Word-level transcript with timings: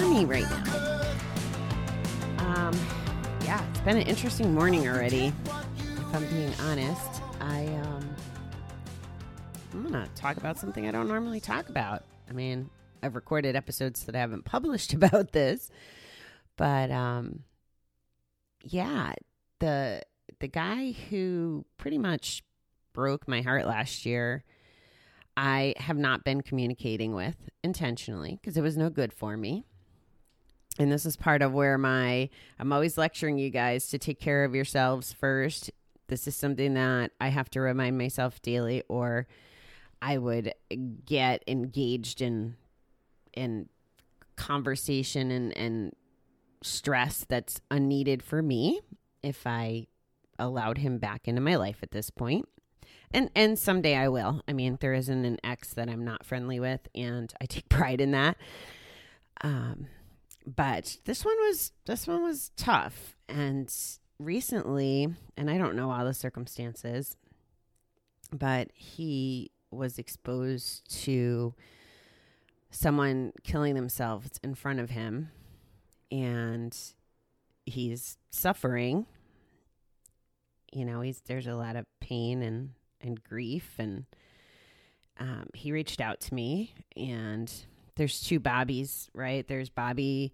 right 0.00 0.48
now. 0.48 1.00
Um, 2.38 2.74
yeah, 3.44 3.62
it's 3.68 3.80
been 3.80 3.98
an 3.98 4.06
interesting 4.06 4.54
morning 4.54 4.88
already. 4.88 5.26
If 5.26 6.14
I'm 6.14 6.26
being 6.28 6.52
honest, 6.62 7.22
I 7.38 7.66
um, 7.66 8.16
I'm 9.74 9.82
gonna 9.82 10.08
talk 10.14 10.38
about 10.38 10.58
something 10.58 10.88
I 10.88 10.90
don't 10.90 11.06
normally 11.06 11.38
talk 11.38 11.68
about. 11.68 12.04
I 12.30 12.32
mean, 12.32 12.70
I've 13.02 13.14
recorded 13.14 13.56
episodes 13.56 14.04
that 14.04 14.16
I 14.16 14.20
haven't 14.20 14.44
published 14.46 14.94
about 14.94 15.32
this, 15.32 15.70
but 16.56 16.90
um, 16.90 17.40
yeah, 18.62 19.12
the 19.58 20.00
the 20.38 20.48
guy 20.48 20.92
who 21.10 21.66
pretty 21.76 21.98
much 21.98 22.42
broke 22.94 23.28
my 23.28 23.42
heart 23.42 23.66
last 23.66 24.06
year, 24.06 24.44
I 25.36 25.74
have 25.76 25.98
not 25.98 26.24
been 26.24 26.40
communicating 26.40 27.14
with 27.14 27.36
intentionally 27.62 28.38
because 28.40 28.56
it 28.56 28.62
was 28.62 28.78
no 28.78 28.88
good 28.88 29.12
for 29.12 29.36
me. 29.36 29.66
And 30.78 30.90
this 30.90 31.04
is 31.04 31.16
part 31.16 31.42
of 31.42 31.52
where 31.52 31.76
my 31.78 32.28
I'm 32.58 32.72
always 32.72 32.96
lecturing 32.96 33.38
you 33.38 33.50
guys 33.50 33.88
to 33.88 33.98
take 33.98 34.20
care 34.20 34.44
of 34.44 34.54
yourselves 34.54 35.12
first. 35.12 35.70
This 36.08 36.26
is 36.26 36.36
something 36.36 36.74
that 36.74 37.12
I 37.20 37.28
have 37.28 37.50
to 37.50 37.60
remind 37.60 37.98
myself 37.98 38.40
daily 38.42 38.82
or 38.88 39.26
I 40.02 40.18
would 40.18 40.54
get 41.04 41.42
engaged 41.46 42.22
in 42.22 42.56
in 43.34 43.68
conversation 44.36 45.30
and 45.30 45.56
and 45.56 45.94
stress 46.62 47.24
that's 47.28 47.60
unneeded 47.70 48.22
for 48.22 48.42
me 48.42 48.80
if 49.22 49.46
I 49.46 49.86
allowed 50.38 50.78
him 50.78 50.98
back 50.98 51.28
into 51.28 51.40
my 51.40 51.56
life 51.56 51.78
at 51.82 51.90
this 51.90 52.10
point. 52.10 52.48
And 53.12 53.30
and 53.34 53.58
someday 53.58 53.96
I 53.96 54.08
will. 54.08 54.42
I 54.48 54.52
mean, 54.52 54.78
there 54.80 54.94
isn't 54.94 55.24
an 55.24 55.38
ex 55.42 55.74
that 55.74 55.88
I'm 55.88 56.04
not 56.04 56.24
friendly 56.24 56.60
with 56.60 56.88
and 56.94 57.32
I 57.40 57.46
take 57.46 57.68
pride 57.68 58.00
in 58.00 58.12
that. 58.12 58.36
Um 59.42 59.88
but 60.46 60.98
this 61.04 61.24
one 61.24 61.36
was 61.40 61.72
this 61.86 62.06
one 62.06 62.22
was 62.22 62.50
tough. 62.56 63.16
And 63.28 63.72
recently 64.18 65.14
and 65.36 65.50
I 65.50 65.56
don't 65.56 65.76
know 65.76 65.90
all 65.90 66.04
the 66.04 66.12
circumstances 66.12 67.16
but 68.32 68.68
he 68.74 69.50
was 69.70 69.98
exposed 69.98 70.88
to 71.04 71.54
someone 72.70 73.32
killing 73.44 73.74
themselves 73.74 74.38
in 74.42 74.54
front 74.54 74.80
of 74.80 74.90
him. 74.90 75.30
And 76.10 76.76
he's 77.66 78.18
suffering. 78.30 79.06
You 80.72 80.84
know 80.84 81.00
he's 81.00 81.20
there's 81.22 81.46
a 81.46 81.54
lot 81.54 81.76
of 81.76 81.86
pain 82.00 82.42
and 82.42 82.70
and 83.00 83.22
grief. 83.22 83.74
And 83.78 84.06
um, 85.18 85.46
he 85.54 85.72
reached 85.72 86.00
out 86.00 86.20
to 86.20 86.34
me 86.34 86.74
and 86.96 87.52
there's 88.00 88.20
two 88.20 88.40
bobbies 88.40 89.10
right? 89.14 89.46
There's 89.46 89.68
bobbie 89.68 90.32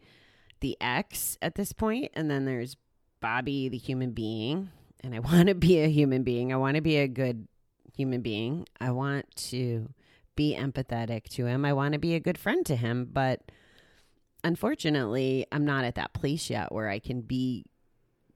the 0.61 0.77
ex 0.81 1.37
at 1.43 1.55
this 1.55 1.73
point 1.73 2.13
and 2.15 2.31
then 2.31 2.45
there's 2.45 2.77
bobbie 3.21 3.69
the 3.69 3.79
human 3.79 4.13
being. 4.13 4.71
And 5.03 5.15
i 5.15 5.19
want 5.33 5.49
to 5.49 5.55
be 5.55 5.81
a 5.81 5.89
human 5.89 6.23
being. 6.23 6.53
I 6.53 6.57
want 6.57 6.77
to 6.77 6.81
be 6.81 6.97
a 6.97 7.09
good 7.09 7.47
human 7.95 8.23
being. 8.23 8.67
I 8.81 8.91
want 8.91 9.35
to 9.37 9.91
be 10.35 10.57
empathetic 10.59 11.25
to 11.31 11.47
him. 11.47 11.65
I 11.65 11.73
want 11.73 11.93
to 11.95 11.99
be 11.99 12.15
a 12.15 12.21
good 12.21 12.39
friend 12.39 12.65
to 12.67 12.77
him 12.77 13.09
but 13.13 13.51
unfortunately 14.45 15.45
i'm 15.51 15.65
not 15.65 15.85
at 15.85 15.97
that 15.97 16.13
place 16.13 16.51
yet 16.51 16.71
where 16.71 16.89
i 16.89 17.01
can 17.01 17.21
be 17.21 17.65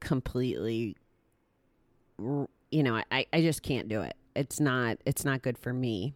completely 0.01 0.97
you 2.71 2.83
know, 2.83 3.03
I, 3.11 3.27
I 3.33 3.41
just 3.41 3.63
can't 3.63 3.89
do 3.89 4.03
it. 4.03 4.17
It's 4.35 4.61
not 4.61 4.99
it's 5.05 5.25
not 5.25 5.43
good 5.43 5.59
for 5.59 5.73
me. 5.73 6.15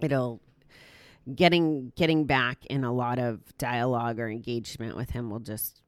It'll 0.00 0.40
getting 1.32 1.92
getting 1.96 2.24
back 2.26 2.64
in 2.66 2.84
a 2.84 2.92
lot 2.92 3.18
of 3.18 3.56
dialogue 3.56 4.18
or 4.18 4.28
engagement 4.28 4.96
with 4.96 5.10
him 5.10 5.30
will 5.30 5.40
just 5.40 5.82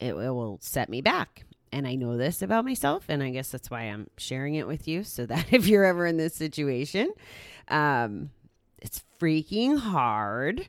it, 0.00 0.14
it 0.14 0.14
will 0.14 0.58
set 0.60 0.88
me 0.88 1.00
back. 1.00 1.44
And 1.72 1.86
I 1.86 1.94
know 1.94 2.16
this 2.16 2.42
about 2.42 2.64
myself, 2.64 3.04
and 3.08 3.22
I 3.22 3.30
guess 3.30 3.50
that's 3.50 3.70
why 3.70 3.82
I'm 3.82 4.08
sharing 4.16 4.54
it 4.54 4.66
with 4.66 4.86
you, 4.86 5.02
so 5.02 5.26
that 5.26 5.52
if 5.52 5.66
you're 5.66 5.84
ever 5.84 6.06
in 6.06 6.16
this 6.16 6.34
situation, 6.34 7.12
um, 7.68 8.30
it's 8.78 9.02
freaking 9.20 9.78
hard, 9.78 10.68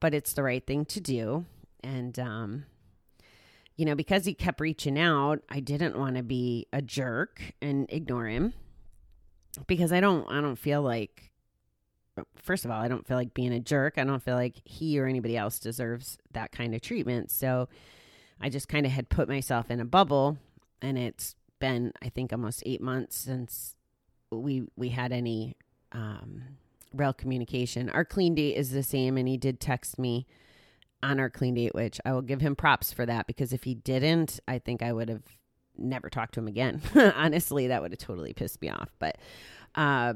but 0.00 0.14
it's 0.14 0.32
the 0.32 0.42
right 0.42 0.64
thing 0.66 0.84
to 0.86 1.00
do. 1.00 1.44
And 1.82 2.18
um, 2.18 2.64
you 3.76 3.84
know, 3.84 3.94
because 3.94 4.24
he 4.24 4.34
kept 4.34 4.60
reaching 4.60 4.98
out, 4.98 5.40
I 5.48 5.60
didn't 5.60 5.98
want 5.98 6.16
to 6.16 6.22
be 6.22 6.66
a 6.72 6.80
jerk 6.80 7.40
and 7.60 7.86
ignore 7.90 8.26
him 8.26 8.54
because 9.66 9.92
I 9.92 10.00
don't 10.00 10.26
I 10.30 10.40
don't 10.40 10.56
feel 10.56 10.82
like 10.82 11.30
first 12.36 12.64
of 12.64 12.70
all, 12.70 12.80
I 12.80 12.88
don't 12.88 13.06
feel 13.06 13.16
like 13.16 13.34
being 13.34 13.52
a 13.52 13.60
jerk. 13.60 13.94
I 13.98 14.04
don't 14.04 14.22
feel 14.22 14.36
like 14.36 14.60
he 14.64 14.98
or 14.98 15.06
anybody 15.06 15.36
else 15.36 15.58
deserves 15.58 16.18
that 16.32 16.52
kind 16.52 16.74
of 16.74 16.80
treatment. 16.80 17.30
So 17.30 17.68
I 18.40 18.48
just 18.48 18.68
kind 18.68 18.86
of 18.86 18.92
had 18.92 19.08
put 19.08 19.28
myself 19.28 19.70
in 19.70 19.80
a 19.80 19.84
bubble 19.84 20.38
and 20.82 20.98
it's 20.98 21.34
been 21.60 21.92
I 22.02 22.08
think 22.08 22.32
almost 22.32 22.62
8 22.66 22.80
months 22.80 23.16
since 23.16 23.76
we 24.30 24.64
we 24.76 24.90
had 24.90 25.12
any 25.12 25.56
um 25.92 26.42
real 26.92 27.12
communication. 27.12 27.88
Our 27.90 28.04
clean 28.04 28.34
date 28.34 28.56
is 28.56 28.70
the 28.70 28.82
same 28.82 29.16
and 29.16 29.28
he 29.28 29.36
did 29.36 29.60
text 29.60 29.98
me 29.98 30.26
on 31.02 31.20
our 31.20 31.30
clean 31.30 31.54
date, 31.54 31.74
which 31.74 32.00
I 32.04 32.12
will 32.12 32.22
give 32.22 32.40
him 32.40 32.56
props 32.56 32.92
for 32.92 33.04
that 33.06 33.26
because 33.26 33.52
if 33.52 33.64
he 33.64 33.74
didn't, 33.74 34.40
I 34.48 34.58
think 34.58 34.82
I 34.82 34.92
would 34.92 35.08
have 35.08 35.22
never 35.76 36.08
talked 36.08 36.34
to 36.34 36.40
him 36.40 36.48
again. 36.48 36.80
Honestly, 36.94 37.66
that 37.68 37.82
would 37.82 37.92
have 37.92 37.98
totally 37.98 38.32
pissed 38.32 38.60
me 38.62 38.70
off. 38.70 38.90
But 38.98 39.18
uh, 39.74 40.14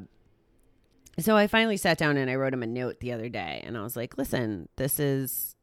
so 1.21 1.37
I 1.37 1.47
finally 1.47 1.77
sat 1.77 1.99
down 1.99 2.17
and 2.17 2.31
I 2.31 2.37
wrote 2.37 2.53
him 2.53 2.63
a 2.63 2.67
note 2.67 3.01
the 3.01 3.13
other 3.13 3.29
day, 3.29 3.63
and 3.65 3.77
I 3.77 3.83
was 3.83 3.97
like, 3.97 4.19
"Listen, 4.19 4.69
this 4.77 4.99
is 5.01 5.57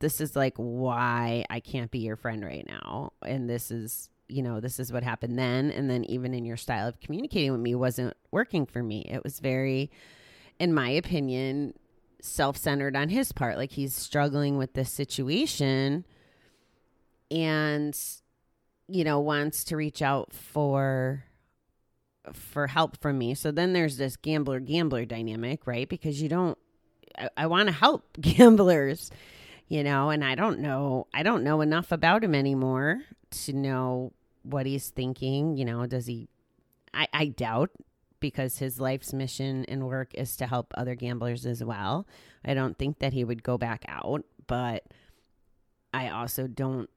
this 0.00 0.20
is 0.20 0.34
like 0.36 0.54
why 0.56 1.44
I 1.50 1.60
can't 1.60 1.90
be 1.90 1.98
your 2.00 2.16
friend 2.16 2.44
right 2.44 2.66
now, 2.66 3.12
and 3.22 3.48
this 3.48 3.70
is." 3.70 4.08
You 4.32 4.44
know, 4.44 4.60
this 4.60 4.78
is 4.78 4.92
what 4.92 5.02
happened 5.02 5.36
then. 5.36 5.72
And 5.72 5.90
then, 5.90 6.04
even 6.04 6.34
in 6.34 6.44
your 6.44 6.56
style 6.56 6.86
of 6.86 7.00
communicating 7.00 7.50
with 7.50 7.60
me, 7.60 7.74
wasn't 7.74 8.16
working 8.30 8.64
for 8.64 8.80
me. 8.80 9.04
It 9.10 9.24
was 9.24 9.40
very, 9.40 9.90
in 10.60 10.72
my 10.72 10.88
opinion, 10.90 11.74
self 12.22 12.56
centered 12.56 12.96
on 12.96 13.08
his 13.08 13.32
part. 13.32 13.56
Like 13.56 13.72
he's 13.72 13.94
struggling 13.94 14.56
with 14.56 14.74
this 14.74 14.90
situation 14.90 16.04
and, 17.30 17.98
you 18.88 19.04
know, 19.04 19.20
wants 19.20 19.64
to 19.64 19.76
reach 19.76 20.02
out 20.02 20.32
for 20.32 21.24
for 22.34 22.66
help 22.66 22.96
from 23.00 23.18
me. 23.18 23.34
So 23.34 23.50
then 23.50 23.72
there's 23.72 23.96
this 23.96 24.16
gambler 24.16 24.60
gambler 24.60 25.04
dynamic, 25.04 25.66
right? 25.66 25.88
Because 25.88 26.20
you 26.22 26.28
don't 26.28 26.58
I, 27.16 27.28
I 27.36 27.46
want 27.46 27.68
to 27.68 27.74
help 27.74 28.04
gamblers, 28.20 29.10
you 29.68 29.82
know, 29.82 30.10
and 30.10 30.24
I 30.24 30.34
don't 30.34 30.60
know 30.60 31.06
I 31.14 31.22
don't 31.22 31.44
know 31.44 31.60
enough 31.60 31.92
about 31.92 32.24
him 32.24 32.34
anymore 32.34 33.00
to 33.30 33.52
know 33.52 34.12
what 34.42 34.66
he's 34.66 34.90
thinking, 34.90 35.56
you 35.56 35.64
know, 35.64 35.86
does 35.86 36.06
he 36.06 36.28
I, 36.92 37.06
I 37.12 37.26
doubt 37.26 37.70
because 38.20 38.58
his 38.58 38.78
life's 38.78 39.12
mission 39.12 39.64
and 39.68 39.86
work 39.86 40.14
is 40.14 40.36
to 40.36 40.46
help 40.46 40.72
other 40.76 40.94
gamblers 40.94 41.46
as 41.46 41.64
well. 41.64 42.06
I 42.44 42.54
don't 42.54 42.78
think 42.78 42.98
that 42.98 43.12
he 43.12 43.24
would 43.24 43.42
go 43.42 43.58
back 43.58 43.84
out, 43.88 44.24
but 44.46 44.84
I 45.92 46.08
also 46.10 46.46
don't. 46.46 46.88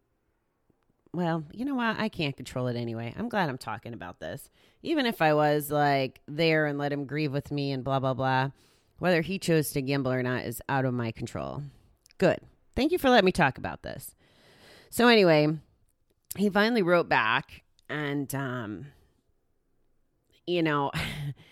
Well, 1.13 1.43
you 1.53 1.63
know 1.63 1.75
what? 1.75 1.99
I 1.99 2.09
can't 2.09 2.35
control 2.35 2.67
it 2.67 2.75
anyway. 2.75 3.13
I'm 3.15 3.29
glad 3.29 3.47
I'm 3.47 3.57
talking 3.57 3.93
about 3.93 4.19
this. 4.19 4.49
Even 4.81 5.05
if 5.05 5.21
I 5.21 5.33
was 5.35 5.69
like 5.69 6.21
there 6.27 6.65
and 6.65 6.79
let 6.79 6.91
him 6.91 7.05
grieve 7.05 7.31
with 7.31 7.51
me 7.51 7.71
and 7.71 7.83
blah, 7.83 7.99
blah, 7.99 8.15
blah, 8.15 8.49
whether 8.97 9.21
he 9.21 9.37
chose 9.37 9.69
to 9.71 9.81
gamble 9.81 10.11
or 10.11 10.23
not 10.23 10.43
is 10.43 10.61
out 10.67 10.85
of 10.85 10.93
my 10.93 11.11
control. 11.11 11.61
Good. 12.17 12.39
Thank 12.75 12.91
you 12.91 12.97
for 12.97 13.11
letting 13.11 13.25
me 13.25 13.31
talk 13.31 13.59
about 13.59 13.83
this. 13.83 14.15
So, 14.89 15.07
anyway, 15.07 15.47
he 16.35 16.49
finally 16.49 16.81
wrote 16.81 17.09
back 17.09 17.61
and, 17.89 18.33
um, 18.33 18.87
you 20.47 20.63
know, 20.63 20.91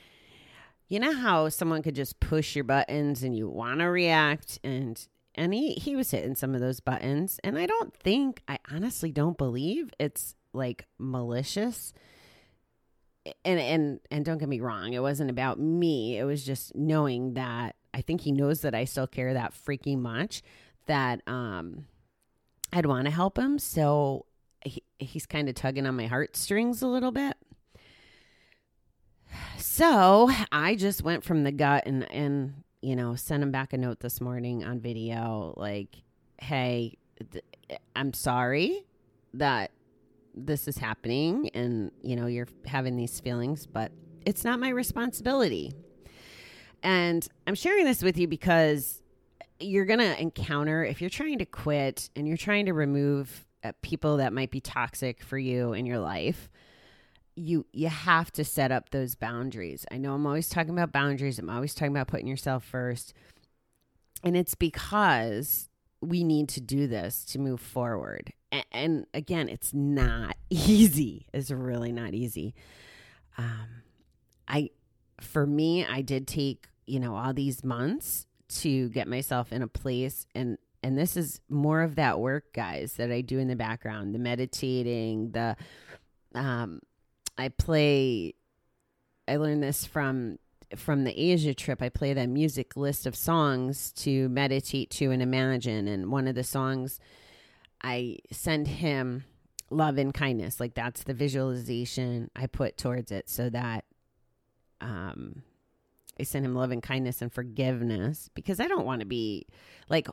you 0.87 0.99
know 0.99 1.13
how 1.13 1.49
someone 1.49 1.83
could 1.83 1.95
just 1.95 2.19
push 2.19 2.55
your 2.55 2.63
buttons 2.63 3.21
and 3.21 3.37
you 3.37 3.47
want 3.47 3.79
to 3.79 3.85
react 3.85 4.59
and 4.63 5.07
and 5.35 5.53
he 5.53 5.73
he 5.73 5.95
was 5.95 6.11
hitting 6.11 6.35
some 6.35 6.53
of 6.53 6.61
those 6.61 6.79
buttons 6.79 7.39
and 7.43 7.57
I 7.57 7.65
don't 7.65 7.93
think 7.93 8.41
I 8.47 8.59
honestly 8.71 9.11
don't 9.11 9.37
believe 9.37 9.93
it's 9.99 10.35
like 10.53 10.87
malicious. 10.99 11.93
And 13.45 13.59
and 13.59 13.99
and 14.09 14.25
don't 14.25 14.39
get 14.39 14.49
me 14.49 14.59
wrong, 14.59 14.93
it 14.93 15.01
wasn't 15.01 15.29
about 15.29 15.59
me. 15.59 16.17
It 16.17 16.23
was 16.23 16.43
just 16.43 16.75
knowing 16.75 17.35
that 17.35 17.75
I 17.93 18.01
think 18.01 18.21
he 18.21 18.31
knows 18.31 18.61
that 18.61 18.73
I 18.73 18.85
still 18.85 19.07
care 19.07 19.33
that 19.33 19.53
freaking 19.53 19.99
much 19.99 20.41
that 20.87 21.21
um 21.27 21.85
I'd 22.73 22.85
want 22.85 23.05
to 23.05 23.11
help 23.11 23.37
him. 23.37 23.59
So 23.59 24.25
he, 24.63 24.83
he's 24.97 25.25
kind 25.25 25.49
of 25.49 25.55
tugging 25.55 25.85
on 25.85 25.95
my 25.95 26.07
heartstrings 26.07 26.81
a 26.81 26.87
little 26.87 27.11
bit. 27.11 27.35
So 29.57 30.29
I 30.51 30.75
just 30.75 31.03
went 31.03 31.23
from 31.23 31.43
the 31.43 31.51
gut 31.51 31.83
and 31.85 32.09
and 32.11 32.63
you 32.81 32.95
know 32.95 33.15
sent 33.15 33.43
him 33.43 33.51
back 33.51 33.73
a 33.73 33.77
note 33.77 33.99
this 33.99 34.21
morning 34.21 34.63
on 34.63 34.79
video 34.79 35.53
like, 35.57 35.97
hey, 36.39 36.97
th- 37.31 37.43
I'm 37.95 38.13
sorry 38.13 38.85
that 39.33 39.71
this 40.33 40.67
is 40.67 40.77
happening 40.77 41.49
and 41.53 41.91
you 42.01 42.15
know 42.15 42.25
you're 42.25 42.47
having 42.65 42.95
these 42.95 43.19
feelings 43.19 43.65
but 43.65 43.91
it's 44.25 44.43
not 44.43 44.59
my 44.59 44.69
responsibility. 44.69 45.73
And 46.83 47.27
i'm 47.45 47.53
sharing 47.53 47.85
this 47.85 48.01
with 48.01 48.17
you 48.17 48.27
because 48.27 49.01
you're 49.59 49.85
going 49.85 49.99
to 49.99 50.19
encounter 50.19 50.83
if 50.83 51.01
you're 51.01 51.09
trying 51.09 51.37
to 51.37 51.45
quit 51.45 52.09
and 52.15 52.27
you're 52.27 52.37
trying 52.37 52.65
to 52.65 52.73
remove 52.73 53.45
uh, 53.63 53.71
people 53.83 54.17
that 54.17 54.33
might 54.33 54.49
be 54.49 54.59
toxic 54.59 55.21
for 55.21 55.37
you 55.37 55.73
in 55.73 55.85
your 55.85 55.99
life 55.99 56.49
you 57.35 57.65
you 57.71 57.87
have 57.87 58.31
to 58.31 58.43
set 58.43 58.71
up 58.71 58.89
those 58.89 59.15
boundaries 59.15 59.85
i 59.91 59.97
know 59.97 60.13
i'm 60.13 60.25
always 60.25 60.49
talking 60.49 60.71
about 60.71 60.91
boundaries 60.91 61.39
i'm 61.39 61.49
always 61.49 61.73
talking 61.73 61.95
about 61.95 62.07
putting 62.07 62.27
yourself 62.27 62.63
first 62.63 63.13
and 64.23 64.35
it's 64.35 64.55
because 64.55 65.69
we 66.01 66.23
need 66.23 66.49
to 66.49 66.61
do 66.61 66.87
this 66.87 67.23
to 67.25 67.39
move 67.39 67.61
forward. 67.61 68.33
And, 68.51 68.65
and 68.71 69.05
again, 69.13 69.49
it's 69.49 69.73
not 69.73 70.35
easy. 70.49 71.27
It's 71.33 71.51
really 71.51 71.91
not 71.91 72.13
easy. 72.13 72.55
Um, 73.37 73.83
I, 74.47 74.71
for 75.19 75.45
me, 75.45 75.85
I 75.85 76.01
did 76.01 76.27
take 76.27 76.67
you 76.87 76.99
know 76.99 77.15
all 77.15 77.31
these 77.31 77.63
months 77.63 78.25
to 78.49 78.89
get 78.89 79.07
myself 79.07 79.53
in 79.53 79.61
a 79.61 79.67
place 79.67 80.25
and 80.35 80.57
and 80.83 80.97
this 80.97 81.15
is 81.15 81.39
more 81.47 81.83
of 81.83 81.95
that 81.95 82.19
work 82.19 82.51
guys 82.53 82.93
that 82.93 83.11
i 83.11 83.21
do 83.21 83.37
in 83.37 83.47
the 83.47 83.55
background 83.55 84.13
the 84.13 84.19
meditating 84.19 85.31
the 85.31 85.55
um 86.33 86.81
i 87.41 87.49
play 87.49 88.33
i 89.27 89.35
learned 89.35 89.63
this 89.63 89.85
from 89.85 90.37
from 90.75 91.03
the 91.03 91.19
Asia 91.19 91.53
trip, 91.53 91.81
I 91.81 91.89
play 91.89 92.13
that 92.13 92.29
music 92.29 92.77
list 92.77 93.05
of 93.05 93.15
songs 93.15 93.91
to 93.97 94.29
meditate 94.29 94.89
to 94.91 95.11
and 95.11 95.21
imagine. 95.21 95.87
And 95.87 96.11
one 96.11 96.27
of 96.27 96.35
the 96.35 96.43
songs 96.43 96.99
I 97.83 98.19
send 98.31 98.67
him 98.67 99.25
love 99.69 99.97
and 99.97 100.13
kindness. 100.13 100.59
Like 100.59 100.73
that's 100.73 101.03
the 101.03 101.13
visualization 101.13 102.29
I 102.35 102.47
put 102.47 102.77
towards 102.77 103.11
it 103.11 103.29
so 103.29 103.49
that 103.49 103.85
um 104.79 105.43
I 106.19 106.23
send 106.23 106.45
him 106.45 106.55
love 106.55 106.71
and 106.71 106.83
kindness 106.83 107.21
and 107.21 107.31
forgiveness 107.31 108.29
because 108.35 108.59
I 108.59 108.67
don't 108.67 108.85
want 108.85 108.99
to 108.99 109.05
be 109.05 109.47
like 109.89 110.07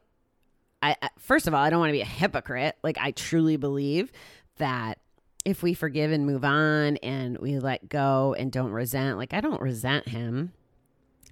I, 0.81 0.95
first 1.19 1.49
of 1.49 1.55
all, 1.55 1.61
I 1.61 1.71
don't 1.71 1.81
want 1.81 1.91
to 1.91 1.97
be 1.97 2.03
a 2.03 2.07
hypocrite. 2.07 2.77
Like 2.85 2.99
I 2.99 3.11
truly 3.11 3.57
believe 3.57 4.13
that 4.59 4.98
if 5.45 5.63
we 5.63 5.75
forgive 5.75 6.13
and 6.13 6.27
move 6.27 6.45
on 6.45 6.97
and 6.99 7.39
we 7.39 7.59
let 7.59 7.89
go 7.89 8.35
and 8.39 8.53
don't 8.53 8.71
resent, 8.71 9.19
like 9.19 9.33
I 9.33 9.41
don't 9.41 9.61
resent 9.61 10.09
him. 10.09 10.53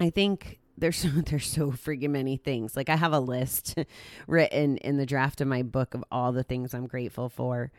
I 0.00 0.10
think 0.10 0.58
there's 0.78 0.96
so, 0.96 1.08
there's 1.08 1.46
so 1.46 1.72
freaking 1.72 2.10
many 2.10 2.36
things. 2.36 2.76
Like 2.76 2.88
I 2.88 2.96
have 2.96 3.12
a 3.12 3.20
list 3.20 3.74
written 4.26 4.78
in 4.78 4.96
the 4.96 5.06
draft 5.06 5.40
of 5.40 5.48
my 5.48 5.62
book 5.62 5.94
of 5.94 6.04
all 6.10 6.32
the 6.32 6.44
things 6.44 6.74
I'm 6.74 6.86
grateful 6.86 7.28
for 7.28 7.72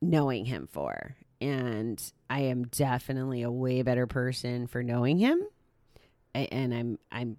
knowing 0.00 0.44
him 0.44 0.68
for. 0.70 1.16
And 1.40 2.02
I 2.28 2.40
am 2.40 2.64
definitely 2.64 3.42
a 3.42 3.50
way 3.50 3.82
better 3.82 4.06
person 4.06 4.66
for 4.66 4.82
knowing 4.82 5.18
him. 5.18 5.40
And 6.34 6.74
I'm 6.74 6.98
I'm 7.10 7.36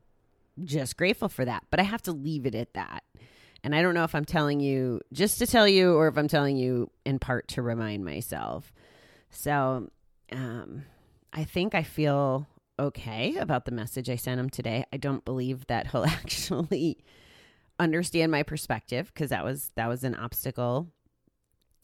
just 0.63 0.97
grateful 0.97 1.29
for 1.29 1.45
that. 1.45 1.63
But 1.69 1.79
I 1.79 1.83
have 1.83 2.01
to 2.03 2.11
leave 2.11 2.45
it 2.45 2.55
at 2.55 2.73
that. 2.73 3.03
And 3.63 3.75
I 3.75 3.81
don't 3.81 3.93
know 3.93 4.03
if 4.03 4.15
I'm 4.15 4.25
telling 4.25 4.59
you 4.59 5.01
just 5.11 5.39
to 5.39 5.47
tell 5.47 5.67
you 5.67 5.93
or 5.95 6.07
if 6.07 6.17
I'm 6.17 6.27
telling 6.27 6.57
you 6.57 6.89
in 7.05 7.19
part 7.19 7.47
to 7.49 7.61
remind 7.61 8.05
myself. 8.05 8.73
So 9.29 9.89
um, 10.31 10.85
I 11.33 11.43
think 11.43 11.75
I 11.75 11.83
feel 11.83 12.47
okay 12.79 13.35
about 13.35 13.65
the 13.65 13.71
message 13.71 14.09
I 14.09 14.15
sent 14.15 14.39
him 14.39 14.49
today. 14.49 14.85
I 14.93 14.97
don't 14.97 15.25
believe 15.25 15.67
that 15.67 15.87
he'll 15.87 16.05
actually 16.05 16.97
understand 17.79 18.31
my 18.31 18.43
perspective 18.43 19.11
because 19.13 19.29
that 19.29 19.43
was 19.43 19.71
that 19.75 19.87
was 19.87 20.03
an 20.03 20.13
obstacle 20.13 20.89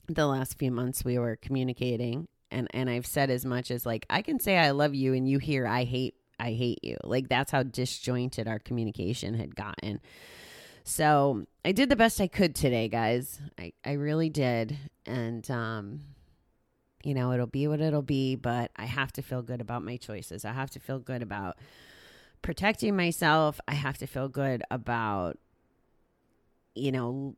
the 0.08 0.28
last 0.28 0.60
few 0.60 0.70
months 0.70 1.06
we 1.06 1.18
were 1.18 1.38
communicating 1.38 2.28
and 2.52 2.68
and 2.74 2.90
I've 2.90 3.06
said 3.06 3.30
as 3.30 3.46
much 3.46 3.72
as 3.72 3.86
like 3.86 4.06
I 4.10 4.22
can 4.22 4.40
say 4.40 4.58
I 4.58 4.72
love 4.72 4.94
you 4.94 5.14
and 5.14 5.28
you 5.28 5.40
hear 5.40 5.66
I 5.66 5.86
hate 5.86 6.16
I 6.40 6.52
hate 6.52 6.80
you. 6.84 6.98
Like 7.04 7.30
that's 7.30 7.52
how 7.52 7.64
disjointed 7.64 8.48
our 8.48 8.60
communication 8.60 9.36
had 9.36 9.56
gotten. 9.56 10.02
So 10.88 11.48
I 11.66 11.72
did 11.72 11.90
the 11.90 11.96
best 11.96 12.22
I 12.22 12.28
could 12.28 12.54
today, 12.54 12.88
guys. 12.88 13.42
I, 13.58 13.74
I 13.84 13.94
really 13.94 14.30
did. 14.30 14.78
And, 15.08 15.50
um, 15.50 16.02
you 17.04 17.16
know, 17.16 17.32
it'll 17.32 17.48
be 17.48 17.68
what 17.68 17.82
it'll 17.82 18.04
be, 18.04 18.36
but 18.36 18.70
I 18.76 18.86
have 18.86 19.12
to 19.14 19.24
feel 19.24 19.42
good 19.42 19.62
about 19.62 19.84
my 19.84 19.98
choices. 19.98 20.46
I 20.46 20.54
have 20.54 20.70
to 20.72 20.80
feel 20.80 21.00
good 21.00 21.24
about 21.24 21.58
protecting 22.44 22.96
myself. 22.96 23.60
I 23.68 23.74
have 23.74 23.98
to 23.98 24.06
feel 24.06 24.30
good 24.30 24.62
about, 24.70 25.40
you 26.76 26.92
know, 26.92 27.36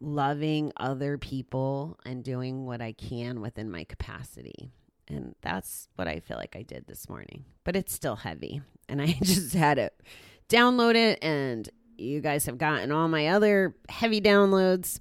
loving 0.00 0.72
other 0.76 1.16
people 1.16 1.96
and 2.04 2.24
doing 2.24 2.66
what 2.66 2.80
I 2.80 2.90
can 2.90 3.40
within 3.40 3.70
my 3.70 3.84
capacity. 3.84 4.72
And 5.06 5.36
that's 5.42 5.88
what 5.94 6.08
I 6.08 6.18
feel 6.18 6.38
like 6.38 6.56
I 6.56 6.62
did 6.62 6.88
this 6.88 7.08
morning. 7.08 7.44
But 7.62 7.76
it's 7.76 7.94
still 7.94 8.16
heavy. 8.16 8.62
And 8.88 9.00
I 9.00 9.06
just 9.22 9.54
had 9.54 9.74
to 9.74 9.92
download 10.48 10.96
it 10.96 11.22
and 11.22 11.70
you 12.00 12.20
guys 12.20 12.46
have 12.46 12.58
gotten 12.58 12.90
all 12.92 13.08
my 13.08 13.28
other 13.28 13.74
heavy 13.88 14.20
downloads. 14.20 15.00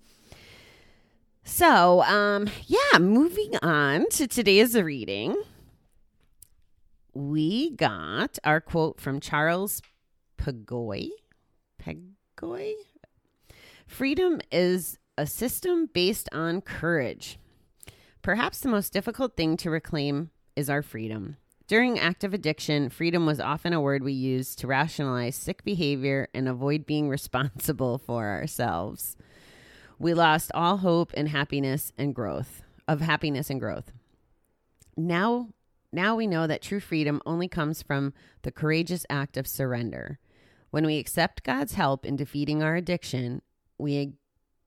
So, 1.43 2.01
um, 2.03 2.47
yeah, 2.67 2.99
moving 2.99 3.55
on 3.61 4.07
to 4.11 4.27
today's 4.27 4.75
reading. 4.75 5.35
We 7.13 7.71
got 7.71 8.37
our 8.43 8.61
quote 8.61 9.01
from 9.01 9.19
Charles 9.19 9.81
Péguy. 10.37 11.09
Pagoy? 11.81 12.73
Freedom 13.87 14.39
is 14.51 14.99
a 15.17 15.25
system 15.25 15.89
based 15.91 16.29
on 16.31 16.61
courage. 16.61 17.39
Perhaps 18.21 18.59
the 18.59 18.69
most 18.69 18.93
difficult 18.93 19.35
thing 19.35 19.57
to 19.57 19.69
reclaim 19.69 20.29
is 20.55 20.69
our 20.69 20.81
freedom. 20.81 21.37
During 21.69 21.99
active 21.99 22.33
addiction, 22.33 22.89
freedom 22.89 23.27
was 23.27 23.39
often 23.39 23.73
a 23.73 23.79
word 23.79 24.01
we 24.01 24.11
used 24.11 24.57
to 24.57 24.65
rationalize 24.65 25.35
sick 25.35 25.63
behavior 25.63 26.27
and 26.33 26.47
avoid 26.47 26.87
being 26.87 27.07
responsible 27.09 27.99
for 27.99 28.25
ourselves. 28.25 29.15
We 29.99 30.15
lost 30.15 30.49
all 30.55 30.77
hope 30.77 31.13
and 31.15 31.29
happiness 31.29 31.91
and 31.95 32.15
growth, 32.15 32.63
of 32.87 33.01
happiness 33.01 33.51
and 33.51 33.59
growth. 33.59 33.91
Now, 34.97 35.49
now 35.93 36.15
we 36.15 36.25
know 36.25 36.47
that 36.47 36.63
true 36.63 36.79
freedom 36.79 37.21
only 37.23 37.47
comes 37.47 37.83
from 37.83 38.13
the 38.41 38.51
courageous 38.51 39.05
act 39.07 39.37
of 39.37 39.45
surrender. 39.45 40.17
When 40.71 40.87
we 40.87 40.97
accept 40.97 41.43
God's 41.43 41.75
help 41.75 42.03
in 42.03 42.15
defeating 42.15 42.63
our 42.63 42.75
addiction, 42.75 43.43
we 43.77 44.13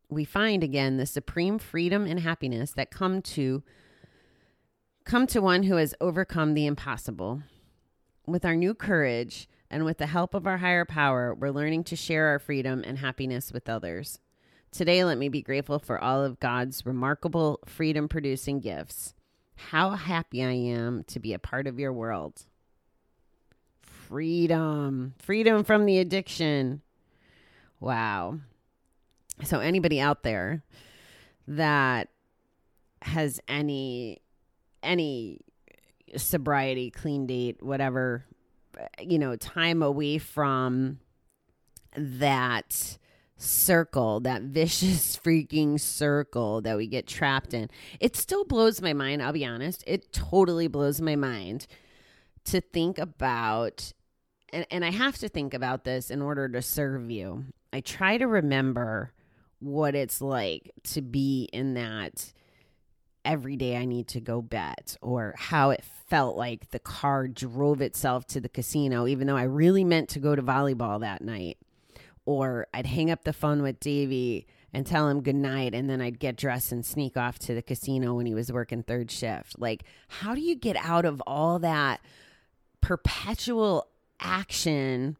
we 0.08 0.24
find 0.24 0.62
again 0.62 0.98
the 0.98 1.06
supreme 1.06 1.58
freedom 1.58 2.06
and 2.06 2.20
happiness 2.20 2.70
that 2.72 2.92
come 2.92 3.22
to 3.22 3.64
Come 5.04 5.26
to 5.28 5.40
one 5.40 5.64
who 5.64 5.76
has 5.76 5.94
overcome 6.00 6.54
the 6.54 6.66
impossible. 6.66 7.42
With 8.26 8.44
our 8.44 8.54
new 8.54 8.72
courage 8.72 9.48
and 9.68 9.84
with 9.84 9.98
the 9.98 10.06
help 10.06 10.32
of 10.32 10.46
our 10.46 10.58
higher 10.58 10.84
power, 10.84 11.34
we're 11.34 11.50
learning 11.50 11.84
to 11.84 11.96
share 11.96 12.28
our 12.28 12.38
freedom 12.38 12.84
and 12.86 12.98
happiness 12.98 13.52
with 13.52 13.68
others. 13.68 14.20
Today, 14.70 15.04
let 15.04 15.18
me 15.18 15.28
be 15.28 15.42
grateful 15.42 15.78
for 15.78 16.02
all 16.02 16.24
of 16.24 16.40
God's 16.40 16.86
remarkable 16.86 17.58
freedom 17.66 18.08
producing 18.08 18.60
gifts. 18.60 19.12
How 19.56 19.90
happy 19.90 20.42
I 20.42 20.52
am 20.52 21.04
to 21.08 21.18
be 21.18 21.34
a 21.34 21.38
part 21.38 21.66
of 21.66 21.78
your 21.78 21.92
world. 21.92 22.46
Freedom, 23.82 25.14
freedom 25.18 25.64
from 25.64 25.84
the 25.84 25.98
addiction. 25.98 26.80
Wow. 27.80 28.38
So, 29.42 29.58
anybody 29.58 30.00
out 30.00 30.22
there 30.22 30.62
that 31.48 32.08
has 33.02 33.40
any 33.48 34.21
any 34.82 35.40
sobriety, 36.16 36.90
clean 36.90 37.26
date, 37.26 37.62
whatever, 37.62 38.24
you 39.00 39.18
know, 39.18 39.36
time 39.36 39.82
away 39.82 40.18
from 40.18 40.98
that 41.96 42.98
circle, 43.36 44.20
that 44.20 44.42
vicious 44.42 45.18
freaking 45.22 45.80
circle 45.80 46.60
that 46.60 46.76
we 46.76 46.86
get 46.86 47.06
trapped 47.06 47.54
in. 47.54 47.68
It 48.00 48.16
still 48.16 48.44
blows 48.44 48.80
my 48.80 48.92
mind, 48.92 49.22
I'll 49.22 49.32
be 49.32 49.46
honest. 49.46 49.84
It 49.86 50.12
totally 50.12 50.68
blows 50.68 51.00
my 51.00 51.16
mind 51.16 51.66
to 52.44 52.60
think 52.60 52.98
about 52.98 53.92
and, 54.52 54.66
and 54.70 54.84
I 54.84 54.90
have 54.90 55.18
to 55.18 55.28
think 55.28 55.54
about 55.54 55.84
this 55.84 56.10
in 56.10 56.20
order 56.20 56.48
to 56.48 56.62
serve 56.62 57.10
you. 57.10 57.46
I 57.72 57.80
try 57.80 58.18
to 58.18 58.26
remember 58.26 59.12
what 59.58 59.94
it's 59.94 60.20
like 60.20 60.70
to 60.84 61.00
be 61.00 61.48
in 61.52 61.74
that 61.74 62.32
every 63.24 63.56
day 63.56 63.76
I 63.76 63.84
need 63.84 64.08
to 64.08 64.20
go 64.20 64.42
bet 64.42 64.96
or 65.00 65.34
how 65.36 65.70
it 65.70 65.84
felt 66.08 66.36
like 66.36 66.70
the 66.70 66.78
car 66.78 67.28
drove 67.28 67.80
itself 67.80 68.26
to 68.28 68.40
the 68.40 68.48
casino, 68.48 69.06
even 69.06 69.26
though 69.26 69.36
I 69.36 69.44
really 69.44 69.84
meant 69.84 70.08
to 70.10 70.18
go 70.18 70.34
to 70.34 70.42
volleyball 70.42 71.00
that 71.00 71.22
night. 71.22 71.58
Or 72.24 72.68
I'd 72.72 72.86
hang 72.86 73.10
up 73.10 73.24
the 73.24 73.32
phone 73.32 73.62
with 73.62 73.80
Davey 73.80 74.46
and 74.72 74.86
tell 74.86 75.08
him 75.08 75.22
goodnight, 75.22 75.74
and 75.74 75.90
then 75.90 76.00
I'd 76.00 76.18
get 76.18 76.36
dressed 76.36 76.72
and 76.72 76.84
sneak 76.84 77.16
off 77.16 77.38
to 77.40 77.54
the 77.54 77.62
casino 77.62 78.14
when 78.14 78.26
he 78.26 78.34
was 78.34 78.52
working 78.52 78.82
third 78.82 79.10
shift. 79.10 79.58
Like, 79.58 79.84
how 80.08 80.34
do 80.34 80.40
you 80.40 80.54
get 80.54 80.76
out 80.76 81.04
of 81.04 81.22
all 81.26 81.58
that 81.58 82.00
perpetual 82.80 83.88
action 84.20 85.16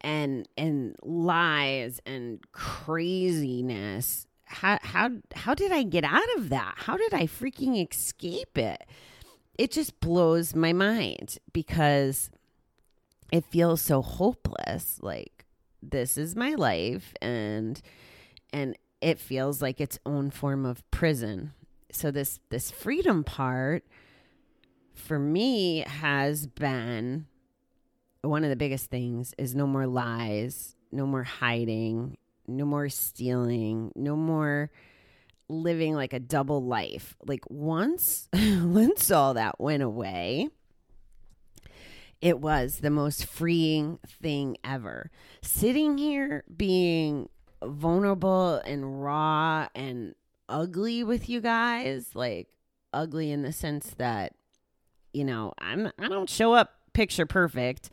and 0.00 0.48
and 0.56 0.96
lies 1.02 2.00
and 2.06 2.40
craziness 2.52 4.26
how 4.50 4.78
how 4.82 5.10
how 5.34 5.54
did 5.54 5.70
I 5.70 5.84
get 5.84 6.04
out 6.04 6.36
of 6.36 6.48
that? 6.48 6.74
How 6.76 6.96
did 6.96 7.14
I 7.14 7.26
freaking 7.26 7.88
escape 7.88 8.58
it? 8.58 8.84
It 9.56 9.70
just 9.70 10.00
blows 10.00 10.54
my 10.54 10.72
mind 10.72 11.38
because 11.52 12.30
it 13.32 13.44
feels 13.44 13.80
so 13.80 14.02
hopeless. 14.02 14.98
Like 15.00 15.44
this 15.82 16.18
is 16.18 16.34
my 16.34 16.54
life 16.54 17.14
and 17.22 17.80
and 18.52 18.76
it 19.00 19.20
feels 19.20 19.62
like 19.62 19.80
its 19.80 19.98
own 20.04 20.30
form 20.30 20.66
of 20.66 20.88
prison. 20.90 21.52
So 21.92 22.10
this 22.10 22.40
this 22.50 22.72
freedom 22.72 23.22
part 23.22 23.84
for 24.94 25.18
me 25.18 25.84
has 25.86 26.46
been 26.48 27.26
one 28.22 28.42
of 28.42 28.50
the 28.50 28.56
biggest 28.56 28.90
things 28.90 29.32
is 29.38 29.54
no 29.54 29.66
more 29.66 29.86
lies, 29.86 30.74
no 30.90 31.06
more 31.06 31.22
hiding, 31.22 32.18
no 32.50 32.64
more 32.64 32.88
stealing, 32.88 33.92
no 33.94 34.16
more 34.16 34.70
living 35.48 35.94
like 35.94 36.12
a 36.12 36.20
double 36.20 36.64
life. 36.64 37.16
Like 37.26 37.44
once 37.48 38.28
once 38.34 39.10
all 39.10 39.34
that 39.34 39.60
went 39.60 39.82
away, 39.82 40.48
it 42.20 42.40
was 42.40 42.78
the 42.78 42.90
most 42.90 43.26
freeing 43.26 43.98
thing 44.06 44.56
ever. 44.64 45.10
Sitting 45.42 45.98
here 45.98 46.44
being 46.54 47.28
vulnerable 47.62 48.56
and 48.64 49.02
raw 49.02 49.68
and 49.74 50.14
ugly 50.48 51.04
with 51.04 51.28
you 51.28 51.40
guys, 51.40 52.14
like 52.14 52.48
ugly 52.92 53.30
in 53.30 53.42
the 53.42 53.52
sense 53.52 53.94
that 53.98 54.34
you 55.12 55.24
know, 55.24 55.52
I'm 55.58 55.90
I 55.98 56.08
don't 56.08 56.30
show 56.30 56.52
up 56.52 56.74
picture 56.92 57.26
perfect. 57.26 57.90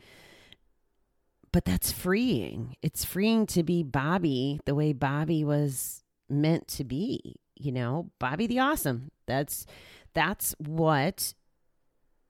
But 1.51 1.65
that's 1.65 1.91
freeing. 1.91 2.75
It's 2.81 3.05
freeing 3.05 3.45
to 3.47 3.63
be 3.63 3.83
Bobbie 3.83 4.59
the 4.65 4.75
way 4.75 4.93
Bobbie 4.93 5.43
was 5.43 6.03
meant 6.29 6.67
to 6.69 6.83
be, 6.83 7.35
you 7.55 7.71
know? 7.71 8.11
Bobbie 8.19 8.47
the 8.47 8.59
awesome. 8.59 9.11
That's 9.25 9.65
that's 10.13 10.55
what 10.59 11.33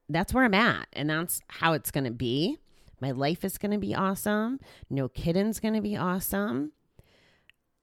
that's 0.08 0.32
where 0.32 0.44
I'm 0.44 0.54
at 0.54 0.88
and 0.92 1.10
that's 1.10 1.40
how 1.48 1.72
it's 1.72 1.90
going 1.90 2.04
to 2.04 2.10
be. 2.10 2.58
My 3.00 3.10
life 3.12 3.44
is 3.44 3.58
going 3.58 3.72
to 3.72 3.78
be 3.78 3.94
awesome. 3.94 4.60
No 4.90 5.08
kidding's 5.08 5.60
going 5.60 5.74
to 5.74 5.80
be 5.80 5.96
awesome. 5.96 6.72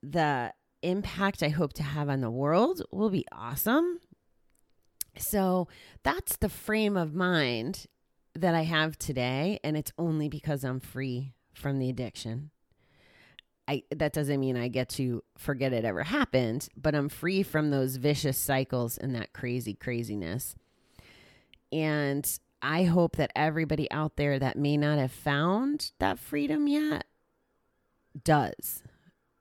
The 0.01 0.53
impact 0.81 1.41
I 1.41 1.49
hope 1.49 1.73
to 1.73 1.83
have 1.83 2.09
on 2.09 2.21
the 2.21 2.29
world 2.29 2.81
will 2.91 3.09
be 3.09 3.25
awesome. 3.31 3.99
So 5.17 5.67
that's 6.03 6.37
the 6.37 6.49
frame 6.49 6.97
of 6.97 7.13
mind 7.13 7.85
that 8.35 8.55
I 8.55 8.63
have 8.63 8.97
today. 8.97 9.59
And 9.63 9.77
it's 9.77 9.91
only 9.97 10.29
because 10.29 10.63
I'm 10.63 10.79
free 10.79 11.33
from 11.53 11.79
the 11.79 11.89
addiction. 11.89 12.51
I, 13.67 13.83
that 13.95 14.13
doesn't 14.13 14.39
mean 14.39 14.57
I 14.57 14.67
get 14.67 14.89
to 14.89 15.23
forget 15.37 15.73
it 15.73 15.85
ever 15.85 16.03
happened, 16.03 16.69
but 16.77 16.93
I'm 16.93 17.09
free 17.09 17.41
from 17.41 17.71
those 17.71 17.95
vicious 17.95 18.37
cycles 18.37 18.97
and 18.97 19.15
that 19.15 19.33
crazy 19.33 19.73
craziness. 19.73 20.55
And 21.71 22.29
I 22.61 22.83
hope 22.83 23.15
that 23.15 23.31
everybody 23.35 23.89
out 23.91 24.17
there 24.17 24.37
that 24.37 24.57
may 24.57 24.77
not 24.77 24.99
have 24.99 25.11
found 25.11 25.91
that 25.99 26.19
freedom 26.19 26.67
yet 26.67 27.05
does. 28.23 28.83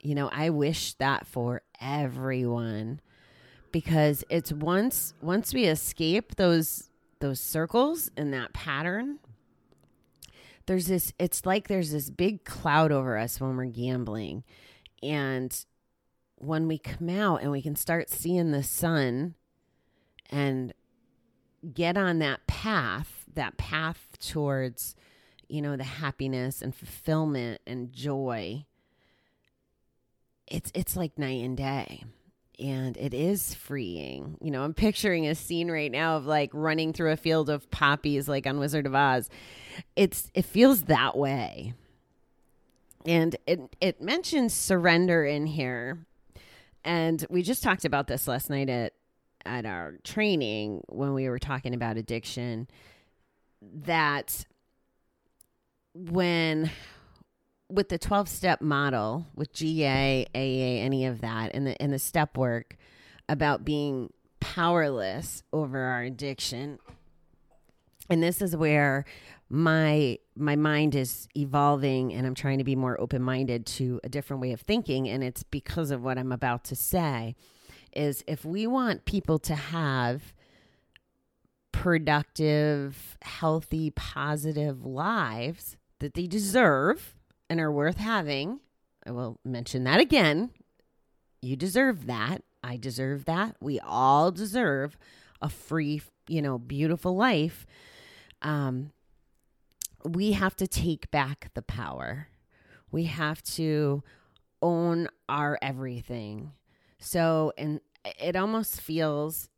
You 0.01 0.15
know, 0.15 0.31
I 0.33 0.51
wish 0.51 0.95
that 0.95 1.27
for 1.27 1.63
everyone 1.81 3.01
because 3.73 4.25
it's 4.29 4.53
once 4.53 5.15
once 5.21 5.53
we 5.53 5.65
escape 5.65 6.37
those 6.37 6.91
those 7.25 7.41
circles 7.41 8.11
and 8.17 8.33
that 8.33 8.53
pattern 8.53 9.19
there's 10.67 10.87
this 10.87 11.13
it's 11.19 11.45
like 11.45 11.69
there's 11.69 11.93
this 11.93 12.11
big 12.11 12.45
cloud 12.45 12.91
over 12.91 13.19
us 13.19 13.41
when 13.41 13.57
we're 13.57 13.67
gambling. 13.67 14.45
And 15.03 15.55
when 16.37 16.67
we 16.69 16.79
come 16.79 17.11
out 17.11 17.43
and 17.43 17.51
we 17.51 17.63
can 17.63 17.77
start 17.77 18.11
seeing 18.11 18.51
the 18.51 18.63
sun 18.63 19.35
and 20.31 20.73
get 21.73 21.97
on 21.97 22.19
that 22.19 22.47
path 22.47 23.25
that 23.35 23.57
path 23.57 24.09
towards 24.21 24.95
you 25.49 25.61
know 25.63 25.77
the 25.77 25.85
happiness 25.85 26.61
and 26.61 26.75
fulfillment 26.75 27.61
and 27.67 27.93
joy 27.93 28.65
it's 30.47 30.71
it's 30.75 30.95
like 30.95 31.19
night 31.19 31.43
and 31.43 31.57
day 31.57 32.05
and 32.59 32.97
it 32.97 33.15
is 33.15 33.55
freeing. 33.55 34.39
You 34.41 34.51
know, 34.51 34.63
I'm 34.63 34.75
picturing 34.75 35.27
a 35.27 35.35
scene 35.35 35.71
right 35.71 35.91
now 35.91 36.17
of 36.17 36.27
like 36.27 36.51
running 36.53 36.93
through 36.93 37.13
a 37.13 37.17
field 37.17 37.51
of 37.51 37.71
poppies 37.71 38.29
like 38.29 38.47
on 38.47 38.59
Wizard 38.59 38.87
of 38.87 38.95
Oz. 38.95 39.29
It's 39.97 40.31
it 40.35 40.45
feels 40.45 40.85
that 40.85 41.17
way. 41.17 41.75
And 43.07 43.37
it 43.47 43.77
it 43.81 44.01
mentions 44.01 44.55
surrender 44.55 45.25
in 45.25 45.47
here. 45.47 46.07
And 46.85 47.25
we 47.31 47.43
just 47.43 47.63
talked 47.63 47.85
about 47.85 48.07
this 48.07 48.29
last 48.29 48.51
night 48.51 48.69
at 48.69 48.93
at 49.47 49.67
our 49.67 49.99
training 50.05 50.83
when 50.89 51.13
we 51.13 51.29
were 51.29 51.39
talking 51.39 51.75
about 51.75 51.97
addiction 51.97 52.69
that 53.61 54.47
when 55.95 56.71
with 57.69 57.89
the 57.89 57.99
12 57.99 58.29
step 58.29 58.61
model 58.61 59.27
with 59.35 59.53
GA, 59.53 60.27
AA, 60.35 60.85
any 60.85 61.07
of 61.07 61.21
that, 61.21 61.53
and 61.55 61.67
the, 61.67 61.81
and 61.81 61.93
the 61.93 61.99
step 61.99 62.37
work 62.37 62.77
about 63.29 63.65
being 63.65 64.13
powerless 64.41 65.43
over 65.53 65.81
our 65.81 66.03
addiction. 66.03 66.79
And 68.11 68.23
this 68.23 68.43
is 68.43 68.55
where 68.55 69.05
my 69.49 70.19
my 70.37 70.57
mind 70.57 70.95
is 70.95 71.29
evolving 71.37 72.13
and 72.13 72.27
I'm 72.27 72.35
trying 72.35 72.59
to 72.59 72.65
be 72.65 72.75
more 72.75 73.01
open-minded 73.01 73.67
to 73.67 74.01
a 74.03 74.09
different 74.09 74.43
way 74.43 74.53
of 74.53 74.61
thinking 74.61 75.09
and 75.09 75.23
it's 75.23 75.43
because 75.43 75.91
of 75.91 76.03
what 76.03 76.19
I'm 76.19 76.33
about 76.33 76.65
to 76.65 76.77
say 76.77 77.37
is 77.95 78.25
if 78.27 78.45
we 78.45 78.67
want 78.67 79.05
people 79.05 79.39
to 79.41 79.55
have 79.55 80.35
productive, 81.73 83.17
healthy, 83.23 83.91
positive 83.91 84.85
lives 84.85 85.77
that 86.01 86.15
they 86.15 86.27
deserve, 86.27 87.15
and 87.49 87.61
are 87.61 87.73
worth 87.73 87.99
having. 87.99 88.61
I 89.07 89.11
will 89.11 89.39
mention 89.45 89.85
that 89.85 90.01
again. 90.01 90.51
You 91.43 91.57
deserve 91.57 92.07
that. 92.07 92.43
I 92.63 92.77
deserve 92.77 93.27
that. 93.27 93.57
We 93.61 93.79
all 93.81 94.31
deserve 94.31 94.97
a 95.43 95.51
free, 95.51 96.01
you 96.27 96.41
know, 96.41 96.59
beautiful 96.59 97.15
life. 97.15 97.67
Um, 98.41 98.93
we 100.05 100.33
have 100.33 100.57
to 100.57 100.67
take 100.67 101.11
back 101.11 101.51
the 101.55 101.63
power. 101.63 102.29
We 102.91 103.05
have 103.05 103.43
to 103.43 104.03
own 104.63 105.09
our 105.29 105.59
everything. 105.61 106.53
So, 106.99 107.53
and 107.59 107.81
it 108.19 108.37
almost 108.37 108.81
feels 108.81 109.49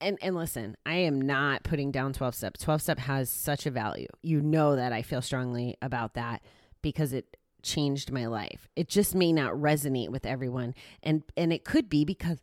and 0.00 0.18
and 0.20 0.34
listen, 0.34 0.76
I 0.84 0.96
am 0.96 1.20
not 1.20 1.62
putting 1.62 1.92
down 1.92 2.12
12 2.12 2.34
step. 2.34 2.58
12 2.58 2.82
step 2.82 2.98
has 2.98 3.30
such 3.30 3.66
a 3.66 3.70
value. 3.70 4.08
You 4.20 4.40
know 4.40 4.76
that 4.76 4.92
I 4.92 5.02
feel 5.02 5.22
strongly 5.22 5.76
about 5.80 6.14
that 6.14 6.42
because 6.82 7.12
it 7.12 7.36
changed 7.62 8.10
my 8.10 8.26
life. 8.26 8.68
It 8.76 8.88
just 8.88 9.14
may 9.14 9.32
not 9.32 9.52
resonate 9.54 10.10
with 10.10 10.26
everyone. 10.26 10.74
And 11.02 11.22
and 11.36 11.52
it 11.52 11.64
could 11.64 11.88
be 11.88 12.04
because 12.04 12.38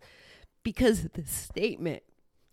because 0.63 1.03
the 1.13 1.25
statement 1.25 2.03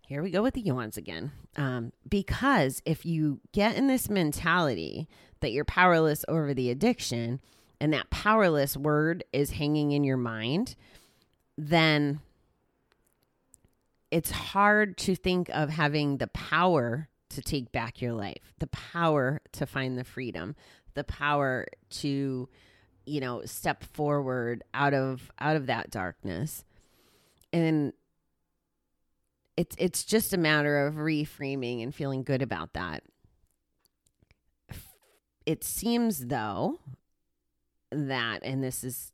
here 0.06 0.22
we 0.22 0.30
go 0.30 0.42
with 0.42 0.54
the 0.54 0.60
yawns 0.60 0.96
again. 0.96 1.32
Um, 1.56 1.92
because 2.08 2.80
if 2.86 3.04
you 3.04 3.40
get 3.52 3.76
in 3.76 3.88
this 3.88 4.08
mentality 4.08 5.08
that 5.40 5.50
you're 5.50 5.64
powerless 5.64 6.24
over 6.28 6.54
the 6.54 6.70
addiction 6.70 7.40
and 7.80 7.92
that 7.92 8.10
powerless 8.10 8.76
word 8.76 9.24
is 9.32 9.52
hanging 9.52 9.90
in 9.90 10.04
your 10.04 10.16
mind, 10.16 10.76
then 11.58 12.20
it's 14.12 14.30
hard 14.30 14.96
to 14.98 15.16
think 15.16 15.48
of 15.52 15.70
having 15.70 16.18
the 16.18 16.28
power 16.28 17.08
to 17.30 17.42
take 17.42 17.72
back 17.72 18.00
your 18.00 18.12
life, 18.12 18.54
the 18.60 18.68
power 18.68 19.40
to 19.52 19.66
find 19.66 19.98
the 19.98 20.04
freedom, 20.04 20.54
the 20.96 21.04
power 21.04 21.66
to 21.90 22.48
you 23.04 23.20
know 23.20 23.42
step 23.44 23.84
forward 23.84 24.64
out 24.74 24.92
of 24.94 25.30
out 25.38 25.54
of 25.54 25.66
that 25.66 25.90
darkness. 25.90 26.64
And 27.52 27.92
it's 29.56 29.76
it's 29.78 30.04
just 30.04 30.32
a 30.32 30.38
matter 30.38 30.86
of 30.86 30.94
reframing 30.96 31.82
and 31.82 31.94
feeling 31.94 32.24
good 32.24 32.42
about 32.42 32.72
that. 32.72 33.04
It 35.46 35.62
seems 35.62 36.26
though 36.26 36.80
that 37.90 38.40
and 38.42 38.62
this 38.62 38.84
is 38.84 39.12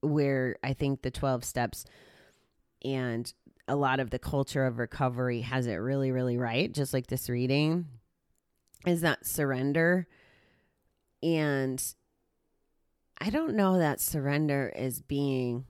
where 0.00 0.56
i 0.62 0.72
think 0.72 1.02
the 1.02 1.10
12 1.10 1.44
steps 1.44 1.84
and 2.84 3.32
a 3.68 3.74
lot 3.74 3.98
of 3.98 4.10
the 4.10 4.18
culture 4.18 4.64
of 4.64 4.78
recovery 4.78 5.40
has 5.40 5.66
it 5.66 5.74
really 5.74 6.12
really 6.12 6.36
right 6.36 6.72
just 6.72 6.94
like 6.94 7.08
this 7.08 7.28
reading 7.28 7.86
is 8.86 9.00
that 9.00 9.26
surrender 9.26 10.06
and 11.22 11.82
I 13.18 13.30
don't 13.30 13.54
know 13.54 13.78
that 13.78 14.00
surrender 14.00 14.72
is 14.76 15.00
being 15.00 15.66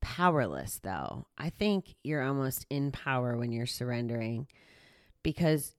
powerless, 0.00 0.80
though. 0.82 1.26
I 1.38 1.50
think 1.50 1.94
you're 2.04 2.22
almost 2.22 2.66
in 2.68 2.92
power 2.92 3.36
when 3.36 3.52
you're 3.52 3.66
surrendering 3.66 4.46
because 5.22 5.74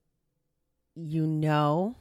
you 0.96 1.28
know 1.28 1.96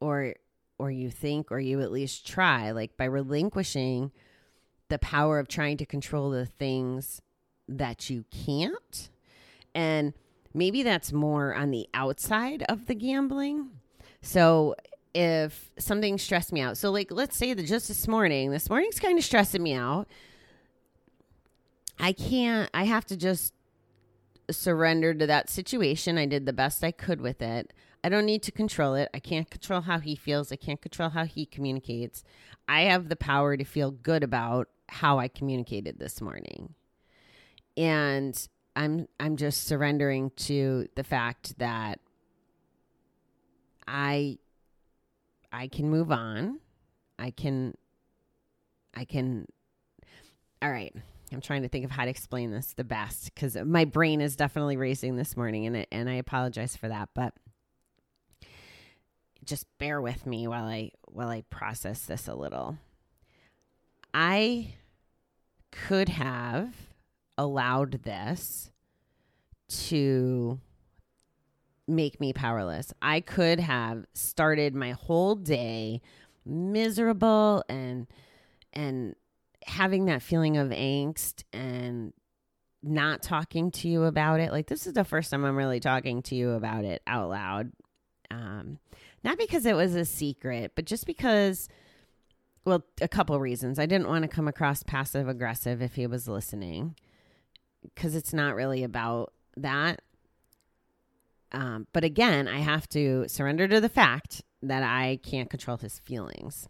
or 0.00 0.34
or 0.78 0.90
you 0.90 1.10
think 1.10 1.50
or 1.50 1.58
you 1.58 1.80
at 1.80 1.90
least 1.90 2.26
try 2.26 2.70
like 2.70 2.96
by 2.96 3.04
relinquishing 3.04 4.12
the 4.88 4.98
power 4.98 5.38
of 5.38 5.48
trying 5.48 5.76
to 5.76 5.86
control 5.86 6.30
the 6.30 6.46
things 6.46 7.20
that 7.68 8.08
you 8.08 8.24
can't. 8.30 9.10
And 9.74 10.14
maybe 10.54 10.82
that's 10.82 11.12
more 11.12 11.54
on 11.54 11.70
the 11.70 11.88
outside 11.92 12.62
of 12.68 12.86
the 12.86 12.94
gambling. 12.94 13.70
So 14.22 14.76
if 15.16 15.70
something 15.78 16.18
stressed 16.18 16.52
me 16.52 16.60
out, 16.60 16.76
so 16.76 16.90
like 16.90 17.10
let's 17.10 17.38
say 17.38 17.54
that 17.54 17.62
just 17.62 17.88
this 17.88 18.06
morning, 18.06 18.50
this 18.50 18.68
morning's 18.68 19.00
kind 19.00 19.18
of 19.18 19.24
stressing 19.24 19.62
me 19.62 19.72
out. 19.72 20.06
I 21.98 22.12
can't, 22.12 22.68
I 22.74 22.84
have 22.84 23.06
to 23.06 23.16
just 23.16 23.54
surrender 24.50 25.14
to 25.14 25.26
that 25.26 25.48
situation. 25.48 26.18
I 26.18 26.26
did 26.26 26.44
the 26.44 26.52
best 26.52 26.84
I 26.84 26.90
could 26.90 27.22
with 27.22 27.40
it. 27.40 27.72
I 28.04 28.10
don't 28.10 28.26
need 28.26 28.42
to 28.42 28.52
control 28.52 28.94
it. 28.94 29.08
I 29.14 29.18
can't 29.18 29.50
control 29.50 29.80
how 29.80 30.00
he 30.00 30.16
feels. 30.16 30.52
I 30.52 30.56
can't 30.56 30.82
control 30.82 31.08
how 31.08 31.24
he 31.24 31.46
communicates. 31.46 32.22
I 32.68 32.82
have 32.82 33.08
the 33.08 33.16
power 33.16 33.56
to 33.56 33.64
feel 33.64 33.90
good 33.90 34.22
about 34.22 34.68
how 34.90 35.18
I 35.18 35.28
communicated 35.28 35.98
this 35.98 36.20
morning. 36.20 36.74
And 37.74 38.46
I'm 38.76 39.08
I'm 39.18 39.36
just 39.36 39.64
surrendering 39.64 40.30
to 40.36 40.88
the 40.94 41.04
fact 41.04 41.58
that 41.58 42.00
I 43.88 44.38
I 45.52 45.68
can 45.68 45.90
move 45.90 46.10
on. 46.10 46.60
I 47.18 47.30
can 47.30 47.74
I 48.94 49.04
can 49.04 49.46
All 50.62 50.70
right. 50.70 50.94
I'm 51.32 51.40
trying 51.40 51.62
to 51.62 51.68
think 51.68 51.84
of 51.84 51.90
how 51.90 52.04
to 52.04 52.10
explain 52.10 52.52
this 52.52 52.72
the 52.72 52.84
best 52.84 53.34
cuz 53.34 53.56
my 53.56 53.84
brain 53.84 54.20
is 54.20 54.36
definitely 54.36 54.76
racing 54.76 55.16
this 55.16 55.36
morning 55.36 55.66
and 55.66 55.76
it, 55.76 55.88
and 55.90 56.08
I 56.08 56.14
apologize 56.14 56.76
for 56.76 56.88
that, 56.88 57.08
but 57.14 57.34
just 59.44 59.66
bear 59.78 60.00
with 60.00 60.26
me 60.26 60.46
while 60.46 60.64
I 60.64 60.90
while 61.06 61.28
I 61.28 61.42
process 61.42 62.04
this 62.04 62.28
a 62.28 62.34
little. 62.34 62.78
I 64.12 64.74
could 65.70 66.08
have 66.08 66.74
allowed 67.38 68.02
this 68.02 68.70
to 69.68 70.60
make 71.88 72.20
me 72.20 72.32
powerless. 72.32 72.92
I 73.00 73.20
could 73.20 73.60
have 73.60 74.04
started 74.12 74.74
my 74.74 74.92
whole 74.92 75.34
day 75.34 76.00
miserable 76.44 77.64
and 77.68 78.06
and 78.72 79.14
having 79.66 80.06
that 80.06 80.22
feeling 80.22 80.56
of 80.56 80.68
angst 80.68 81.42
and 81.52 82.12
not 82.82 83.22
talking 83.22 83.70
to 83.72 83.88
you 83.88 84.04
about 84.04 84.38
it. 84.40 84.52
Like 84.52 84.66
this 84.68 84.86
is 84.86 84.92
the 84.92 85.04
first 85.04 85.30
time 85.30 85.44
I'm 85.44 85.56
really 85.56 85.80
talking 85.80 86.22
to 86.22 86.34
you 86.34 86.50
about 86.50 86.84
it 86.84 87.02
out 87.06 87.30
loud. 87.30 87.72
Um 88.30 88.78
not 89.24 89.38
because 89.38 89.66
it 89.66 89.74
was 89.74 89.94
a 89.94 90.04
secret, 90.04 90.72
but 90.76 90.84
just 90.84 91.06
because 91.06 91.68
well, 92.64 92.84
a 93.00 93.06
couple 93.06 93.38
reasons. 93.38 93.78
I 93.78 93.86
didn't 93.86 94.08
want 94.08 94.22
to 94.22 94.28
come 94.28 94.48
across 94.48 94.82
passive 94.82 95.28
aggressive 95.28 95.80
if 95.80 95.94
he 95.94 96.06
was 96.08 96.26
listening 96.26 96.96
because 97.82 98.16
it's 98.16 98.32
not 98.32 98.56
really 98.56 98.82
about 98.82 99.32
that. 99.56 100.02
Um, 101.52 101.86
but 101.92 102.04
again, 102.04 102.48
I 102.48 102.58
have 102.58 102.88
to 102.90 103.26
surrender 103.28 103.68
to 103.68 103.80
the 103.80 103.88
fact 103.88 104.42
that 104.62 104.82
I 104.82 105.20
can't 105.22 105.50
control 105.50 105.76
his 105.76 105.98
feelings. 106.00 106.68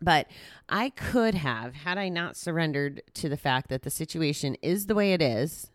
But 0.00 0.26
I 0.68 0.90
could 0.90 1.34
have, 1.34 1.74
had 1.74 1.98
I 1.98 2.08
not 2.08 2.36
surrendered 2.36 3.02
to 3.14 3.28
the 3.28 3.36
fact 3.36 3.68
that 3.68 3.82
the 3.82 3.90
situation 3.90 4.56
is 4.62 4.86
the 4.86 4.94
way 4.94 5.12
it 5.12 5.22
is, 5.22 5.70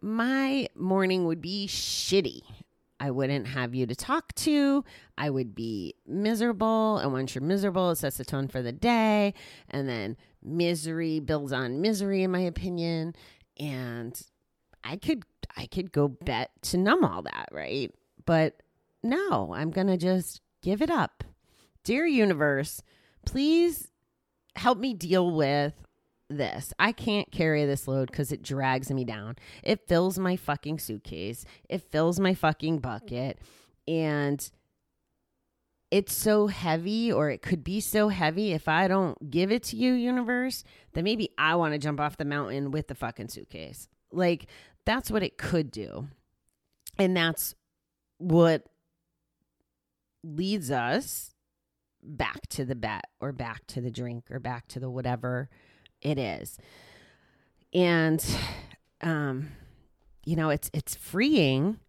my 0.00 0.68
morning 0.74 1.24
would 1.26 1.40
be 1.40 1.66
shitty. 1.68 2.42
I 3.00 3.10
wouldn't 3.10 3.48
have 3.48 3.74
you 3.74 3.86
to 3.86 3.94
talk 3.94 4.34
to. 4.36 4.84
I 5.16 5.30
would 5.30 5.54
be 5.54 5.94
miserable. 6.06 6.98
And 6.98 7.12
once 7.12 7.34
you're 7.34 7.42
miserable, 7.42 7.90
it 7.90 7.96
sets 7.96 8.16
the 8.16 8.24
tone 8.24 8.48
for 8.48 8.62
the 8.62 8.72
day. 8.72 9.34
And 9.68 9.88
then 9.88 10.16
misery 10.42 11.20
builds 11.20 11.52
on 11.52 11.80
misery, 11.80 12.22
in 12.22 12.30
my 12.30 12.40
opinion. 12.40 13.14
And 13.58 14.20
I 14.82 14.96
could 14.96 15.24
I 15.58 15.66
could 15.66 15.92
go 15.92 16.08
bet 16.08 16.50
to 16.62 16.78
numb 16.78 17.04
all 17.04 17.22
that, 17.22 17.48
right? 17.52 17.92
But 18.24 18.62
no, 19.02 19.52
I'm 19.52 19.70
gonna 19.70 19.98
just 19.98 20.40
give 20.62 20.80
it 20.80 20.90
up. 20.90 21.24
Dear 21.84 22.06
universe, 22.06 22.82
please 23.26 23.88
help 24.56 24.78
me 24.78 24.94
deal 24.94 25.34
with 25.34 25.74
this. 26.30 26.72
I 26.78 26.92
can't 26.92 27.30
carry 27.32 27.64
this 27.64 27.88
load 27.88 28.10
because 28.10 28.32
it 28.32 28.42
drags 28.42 28.90
me 28.90 29.04
down. 29.04 29.36
It 29.62 29.88
fills 29.88 30.18
my 30.18 30.36
fucking 30.36 30.78
suitcase. 30.78 31.44
It 31.68 31.90
fills 31.90 32.20
my 32.20 32.34
fucking 32.34 32.78
bucket. 32.78 33.38
And 33.86 34.48
it's 35.90 36.12
so 36.12 36.48
heavy, 36.48 37.10
or 37.10 37.30
it 37.30 37.40
could 37.40 37.64
be 37.64 37.80
so 37.80 38.08
heavy. 38.08 38.52
If 38.52 38.68
I 38.68 38.88
don't 38.88 39.30
give 39.30 39.50
it 39.50 39.62
to 39.64 39.76
you, 39.76 39.94
universe, 39.94 40.64
then 40.92 41.04
maybe 41.04 41.30
I 41.38 41.54
want 41.54 41.72
to 41.72 41.78
jump 41.78 41.98
off 41.98 42.18
the 42.18 42.26
mountain 42.26 42.70
with 42.70 42.88
the 42.88 42.94
fucking 42.94 43.28
suitcase. 43.28 43.88
Like, 44.12 44.46
that's 44.88 45.10
what 45.10 45.22
it 45.22 45.36
could 45.36 45.70
do. 45.70 46.08
And 46.98 47.14
that's 47.14 47.54
what 48.16 48.64
leads 50.24 50.70
us 50.70 51.34
back 52.02 52.46
to 52.48 52.64
the 52.64 52.74
bet 52.74 53.04
or 53.20 53.32
back 53.32 53.66
to 53.66 53.82
the 53.82 53.90
drink 53.90 54.30
or 54.30 54.40
back 54.40 54.66
to 54.68 54.80
the 54.80 54.88
whatever 54.88 55.50
it 56.00 56.18
is. 56.18 56.58
And 57.74 58.24
um 59.02 59.50
you 60.24 60.36
know, 60.36 60.50
it's 60.50 60.70
it's 60.72 60.94
freeing 60.94 61.80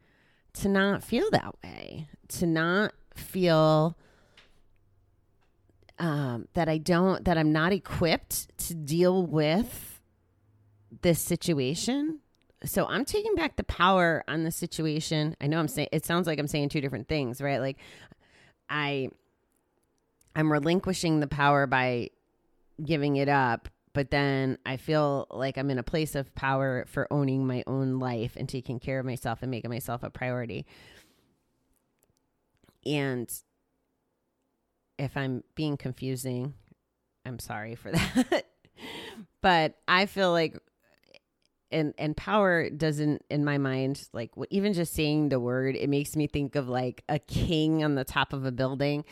to 0.54 0.68
not 0.70 1.04
feel 1.04 1.30
that 1.32 1.56
way, 1.64 2.10
to 2.30 2.46
not 2.46 2.94
feel 3.16 3.98
um, 6.00 6.48
that 6.54 6.70
I 6.70 6.78
don't, 6.78 7.26
that 7.26 7.38
I'm 7.38 7.52
not 7.52 7.74
equipped 7.74 8.58
to 8.68 8.74
deal 8.74 9.26
with 9.26 10.02
this 11.02 11.20
situation. 11.20 12.20
So 12.66 12.86
I'm 12.86 13.06
taking 13.06 13.36
back 13.36 13.56
the 13.56 13.64
power 13.64 14.24
on 14.28 14.44
the 14.44 14.52
situation. 14.52 15.36
I 15.40 15.48
know 15.48 15.60
I'm 15.60 15.68
saying, 15.68 15.90
it 15.92 16.06
sounds 16.06 16.28
like 16.28 16.40
I'm 16.40 16.48
saying 16.48 16.70
two 16.70 16.82
different 16.82 17.08
things, 17.08 17.42
right? 17.42 17.60
Like 17.60 17.78
I, 18.70 19.10
I'm 20.36 20.52
relinquishing 20.52 21.22
the 21.22 21.28
power 21.28 21.68
by 21.68 22.10
giving 22.84 23.16
it 23.16 23.30
up 23.30 23.70
but 23.94 24.12
then 24.12 24.58
I 24.66 24.78
feel 24.78 25.28
like 25.32 25.58
I'm 25.58 25.70
in 25.72 25.80
a 25.80 25.84
place 25.84 26.16
of 26.16 26.34
power 26.36 26.86
for 26.88 27.12
owning 27.12 27.48
my 27.48 27.64
own 27.66 28.00
life 28.00 28.36
and 28.36 28.48
taking 28.48 28.80
care 28.80 29.00
of 29.00 29.06
myself 29.06 29.40
and 29.42 29.50
making 29.50 29.72
myself 29.72 30.04
a 30.04 30.10
priority. 30.10 30.66
And 32.86 33.30
if 34.98 35.18
I'm 35.18 35.44
being 35.56 35.76
confusing, 35.76 36.54
I'm 37.26 37.40
sorry 37.40 37.76
for 37.76 37.92
that. 37.92 38.46
but 39.42 39.76
I 39.88 40.06
feel 40.06 40.32
like 40.32 40.58
and 41.72 41.94
and 41.98 42.16
power 42.16 42.70
doesn't 42.70 43.24
in 43.30 43.46
my 43.46 43.58
mind 43.58 44.08
like 44.14 44.32
even 44.50 44.74
just 44.74 44.94
saying 44.94 45.30
the 45.30 45.40
word 45.40 45.76
it 45.76 45.90
makes 45.90 46.16
me 46.16 46.28
think 46.28 46.56
of 46.56 46.68
like 46.68 47.04
a 47.10 47.20
king 47.20 47.84
on 47.84 47.96
the 47.96 48.04
top 48.04 48.34
of 48.34 48.46
a 48.46 48.52
building 48.52 49.04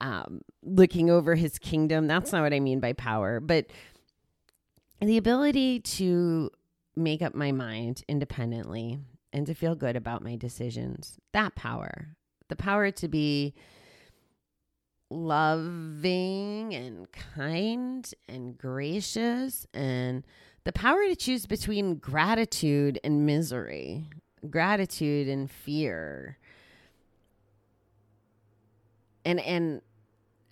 um 0.00 0.40
looking 0.62 1.10
over 1.10 1.34
his 1.34 1.58
kingdom. 1.58 2.06
That's 2.06 2.32
not 2.32 2.42
what 2.42 2.52
i 2.52 2.60
mean 2.60 2.80
by 2.80 2.92
power 2.92 3.40
but 3.40 3.66
the 5.00 5.16
ability 5.16 5.80
to 5.80 6.50
make 6.94 7.22
up 7.22 7.34
my 7.34 7.50
mind 7.52 8.04
independently 8.08 8.98
and 9.32 9.46
to 9.46 9.54
feel 9.54 9.74
good 9.74 9.96
about 9.96 10.22
my 10.22 10.36
decisions 10.36 11.18
that 11.32 11.54
power 11.54 12.16
the 12.48 12.56
power 12.56 12.90
to 12.90 13.08
be 13.08 13.54
loving 15.12 16.74
and 16.74 17.06
kind 17.12 18.12
and 18.28 18.56
gracious 18.56 19.66
and 19.74 20.24
the 20.64 20.72
power 20.72 21.06
to 21.06 21.16
choose 21.16 21.46
between 21.46 21.96
gratitude 21.96 22.98
and 23.02 23.26
misery 23.26 24.06
gratitude 24.50 25.28
and 25.28 25.50
fear 25.50 26.38
and 29.24 29.40
and 29.40 29.82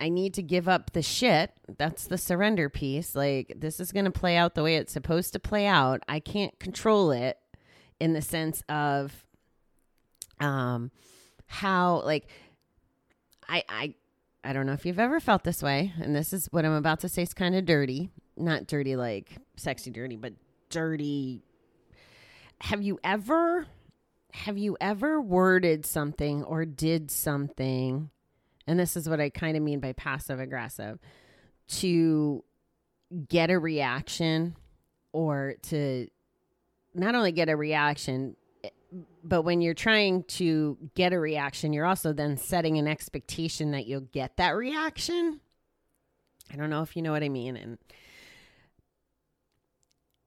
I 0.00 0.08
need 0.08 0.32
to 0.34 0.42
give 0.42 0.66
up 0.66 0.92
the 0.92 1.02
shit. 1.02 1.52
That's 1.76 2.06
the 2.06 2.16
surrender 2.16 2.70
piece. 2.70 3.14
Like, 3.14 3.52
this 3.54 3.80
is 3.80 3.92
going 3.92 4.06
to 4.06 4.10
play 4.10 4.34
out 4.34 4.54
the 4.54 4.62
way 4.62 4.76
it's 4.76 4.94
supposed 4.94 5.34
to 5.34 5.38
play 5.38 5.66
out. 5.66 6.00
I 6.08 6.20
can't 6.20 6.58
control 6.58 7.10
it 7.10 7.38
in 8.00 8.14
the 8.14 8.22
sense 8.22 8.62
of 8.68 9.26
um 10.40 10.90
how 11.46 12.00
like 12.06 12.28
I 13.46 13.62
I 13.68 13.94
I 14.42 14.54
don't 14.54 14.64
know 14.64 14.72
if 14.72 14.86
you've 14.86 14.98
ever 14.98 15.20
felt 15.20 15.44
this 15.44 15.62
way, 15.62 15.92
and 16.00 16.16
this 16.16 16.32
is 16.32 16.48
what 16.50 16.64
I'm 16.64 16.72
about 16.72 17.00
to 17.00 17.08
say 17.10 17.22
is 17.22 17.34
kind 17.34 17.54
of 17.54 17.66
dirty. 17.66 18.10
Not 18.40 18.66
dirty 18.66 18.96
like 18.96 19.30
sexy 19.56 19.90
dirty, 19.90 20.16
but 20.16 20.32
dirty. 20.68 21.42
Have 22.60 22.82
you 22.82 22.98
ever 23.04 23.66
have 24.32 24.56
you 24.56 24.76
ever 24.80 25.20
worded 25.20 25.84
something 25.84 26.44
or 26.44 26.64
did 26.64 27.10
something 27.10 28.10
and 28.70 28.78
this 28.78 28.96
is 28.96 29.08
what 29.08 29.20
I 29.20 29.30
kind 29.30 29.56
of 29.56 29.64
mean 29.64 29.80
by 29.80 29.92
passive 29.94 30.38
aggressive, 30.38 31.00
to 31.68 32.44
get 33.28 33.50
a 33.50 33.58
reaction 33.58 34.56
or 35.12 35.54
to 35.62 36.06
not 36.94 37.16
only 37.16 37.32
get 37.32 37.48
a 37.48 37.56
reaction, 37.56 38.36
but 39.24 39.42
when 39.42 39.60
you're 39.60 39.74
trying 39.74 40.22
to 40.24 40.78
get 40.94 41.12
a 41.12 41.18
reaction, 41.18 41.72
you're 41.72 41.84
also 41.84 42.12
then 42.12 42.36
setting 42.36 42.78
an 42.78 42.86
expectation 42.86 43.72
that 43.72 43.86
you'll 43.86 44.02
get 44.02 44.36
that 44.36 44.50
reaction. 44.50 45.40
I 46.52 46.56
don't 46.56 46.70
know 46.70 46.82
if 46.82 46.94
you 46.94 47.02
know 47.02 47.10
what 47.10 47.24
I 47.24 47.28
mean. 47.28 47.56
And 47.56 47.78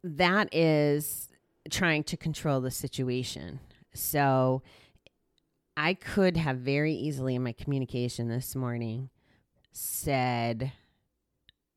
that 0.04 0.54
is 0.54 1.30
trying 1.70 2.04
to 2.04 2.18
control 2.18 2.62
the 2.62 2.72
situation. 2.72 3.60
So 3.94 4.62
I 5.78 5.94
could 5.94 6.38
have 6.38 6.58
very 6.58 6.94
easily 6.94 7.36
in 7.36 7.44
my 7.44 7.54
communication 7.54 8.28
this 8.28 8.56
morning 8.56 9.10
said, 9.72 10.72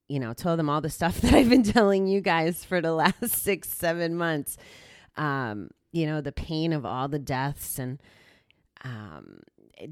you 0.08 0.18
know, 0.18 0.32
told 0.32 0.58
them 0.58 0.68
all 0.68 0.80
the 0.80 0.90
stuff 0.90 1.20
that 1.22 1.32
I've 1.34 1.48
been 1.48 1.62
telling 1.62 2.06
you 2.06 2.20
guys 2.20 2.64
for 2.64 2.80
the 2.80 2.92
last 2.92 3.28
six, 3.28 3.68
seven 3.68 4.16
months. 4.16 4.56
Um, 5.16 5.70
you 5.92 6.06
know, 6.06 6.20
the 6.20 6.32
pain 6.32 6.72
of 6.72 6.84
all 6.84 7.08
the 7.08 7.18
deaths 7.18 7.78
and 7.78 8.00
um, 8.84 9.40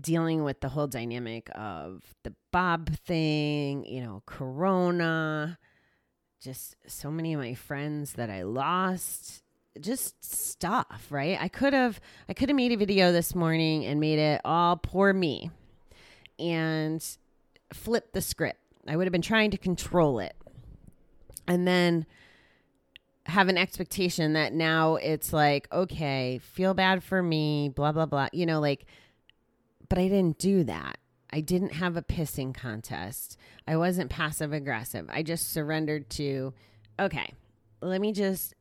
dealing 0.00 0.44
with 0.44 0.60
the 0.60 0.68
whole 0.68 0.86
dynamic 0.86 1.48
of 1.54 2.02
the 2.24 2.34
Bob 2.52 2.90
thing, 3.06 3.86
you 3.86 4.02
know, 4.02 4.22
Corona, 4.26 5.58
just 6.44 6.76
so 6.86 7.10
many 7.10 7.32
of 7.32 7.40
my 7.40 7.54
friends 7.54 8.12
that 8.12 8.28
I 8.28 8.42
lost, 8.42 9.42
just 9.80 10.22
stuff, 10.22 11.06
right? 11.08 11.38
I 11.40 11.48
could 11.48 11.72
have 11.72 12.00
I 12.28 12.34
could 12.34 12.50
have 12.50 12.56
made 12.56 12.70
a 12.72 12.76
video 12.76 13.12
this 13.12 13.34
morning 13.34 13.86
and 13.86 13.98
made 13.98 14.18
it 14.18 14.42
all 14.44 14.76
poor 14.76 15.12
me 15.14 15.50
and 16.38 17.04
flipped 17.72 18.12
the 18.12 18.20
script. 18.20 18.60
I 18.86 18.94
would 18.94 19.06
have 19.06 19.12
been 19.12 19.22
trying 19.22 19.50
to 19.52 19.58
control 19.58 20.18
it. 20.18 20.36
And 21.48 21.66
then 21.66 22.04
have 23.26 23.48
an 23.48 23.56
expectation 23.56 24.34
that 24.34 24.52
now 24.52 24.96
it's 24.96 25.32
like, 25.32 25.66
okay, 25.72 26.40
feel 26.42 26.74
bad 26.74 27.02
for 27.02 27.22
me, 27.22 27.70
blah 27.70 27.92
blah 27.92 28.06
blah. 28.06 28.28
You 28.34 28.44
know, 28.44 28.60
like 28.60 28.84
but 29.88 29.98
I 29.98 30.08
didn't 30.08 30.38
do 30.38 30.64
that. 30.64 30.98
I 31.34 31.40
didn't 31.40 31.72
have 31.72 31.96
a 31.96 32.02
pissing 32.02 32.54
contest. 32.54 33.36
I 33.66 33.76
wasn't 33.76 34.08
passive 34.08 34.52
aggressive. 34.52 35.10
I 35.12 35.24
just 35.24 35.50
surrendered 35.52 36.08
to, 36.10 36.54
okay, 37.00 37.34
let 37.80 38.00
me 38.00 38.12
just, 38.12 38.54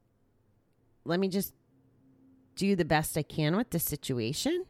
let 1.05 1.19
me 1.19 1.27
just 1.27 1.53
do 2.55 2.75
the 2.75 2.83
best 2.83 3.15
I 3.15 3.21
can 3.21 3.55
with 3.55 3.69
the 3.69 3.77
situation 3.77 4.65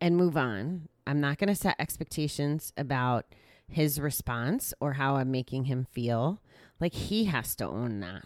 and 0.00 0.16
move 0.16 0.36
on. 0.36 0.88
I'm 1.06 1.20
not 1.20 1.38
going 1.38 1.50
to 1.50 1.54
set 1.54 1.76
expectations 1.78 2.72
about 2.76 3.26
his 3.68 4.00
response 4.00 4.74
or 4.80 4.94
how 4.94 5.14
I'm 5.14 5.30
making 5.30 5.66
him 5.66 5.86
feel. 5.92 6.40
Like 6.80 6.94
he 6.94 7.26
has 7.26 7.54
to 7.56 7.64
own 7.64 8.00
that. 8.00 8.24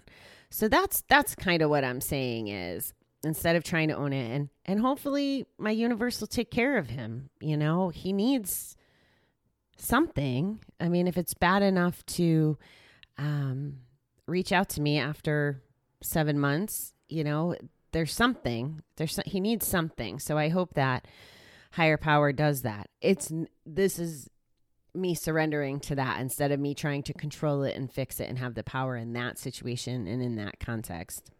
So 0.48 0.66
that's 0.66 1.02
that's 1.08 1.34
kind 1.34 1.60
of 1.60 1.68
what 1.68 1.84
I'm 1.84 2.00
saying 2.00 2.48
is 2.48 2.94
instead 3.26 3.56
of 3.56 3.64
trying 3.64 3.88
to 3.88 3.96
own 3.96 4.12
it. 4.12 4.30
And 4.30 4.48
and 4.64 4.80
hopefully 4.80 5.46
my 5.58 5.70
universe 5.70 6.20
will 6.20 6.28
take 6.28 6.50
care 6.50 6.78
of 6.78 6.90
him 6.90 7.30
you 7.40 7.56
know? 7.56 7.90
He 7.90 8.12
needs 8.12 8.76
something. 9.76 10.60
I 10.80 10.88
mean 10.88 11.06
if 11.06 11.16
it's 11.16 11.34
bad 11.34 11.62
enough 11.62 12.04
to 12.06 12.58
um 13.18 13.78
reach 14.26 14.52
out 14.52 14.68
to 14.70 14.80
me 14.80 14.98
after 14.98 15.62
7 16.02 16.38
months 16.38 16.92
you 17.08 17.24
know 17.24 17.54
there's 17.92 18.12
something. 18.12 18.82
There's 18.96 19.18
he 19.26 19.40
needs 19.40 19.66
something. 19.66 20.18
So 20.18 20.36
i 20.36 20.48
hope 20.48 20.74
that 20.74 21.06
higher 21.72 21.96
power 21.96 22.32
does 22.32 22.62
that. 22.62 22.90
It's 23.00 23.32
this 23.64 23.98
is 23.98 24.28
me 24.94 25.14
surrendering 25.14 25.78
to 25.78 25.94
that 25.94 26.20
instead 26.20 26.50
of 26.50 26.58
me 26.58 26.74
trying 26.74 27.02
to 27.04 27.12
control 27.12 27.62
it 27.62 27.76
and 27.76 27.92
fix 27.92 28.18
it 28.18 28.28
and 28.28 28.38
have 28.38 28.54
the 28.54 28.62
power 28.62 28.96
in 28.96 29.12
that 29.12 29.38
situation 29.38 30.06
and 30.06 30.22
in 30.22 30.36
that 30.36 30.58
context 30.58 31.30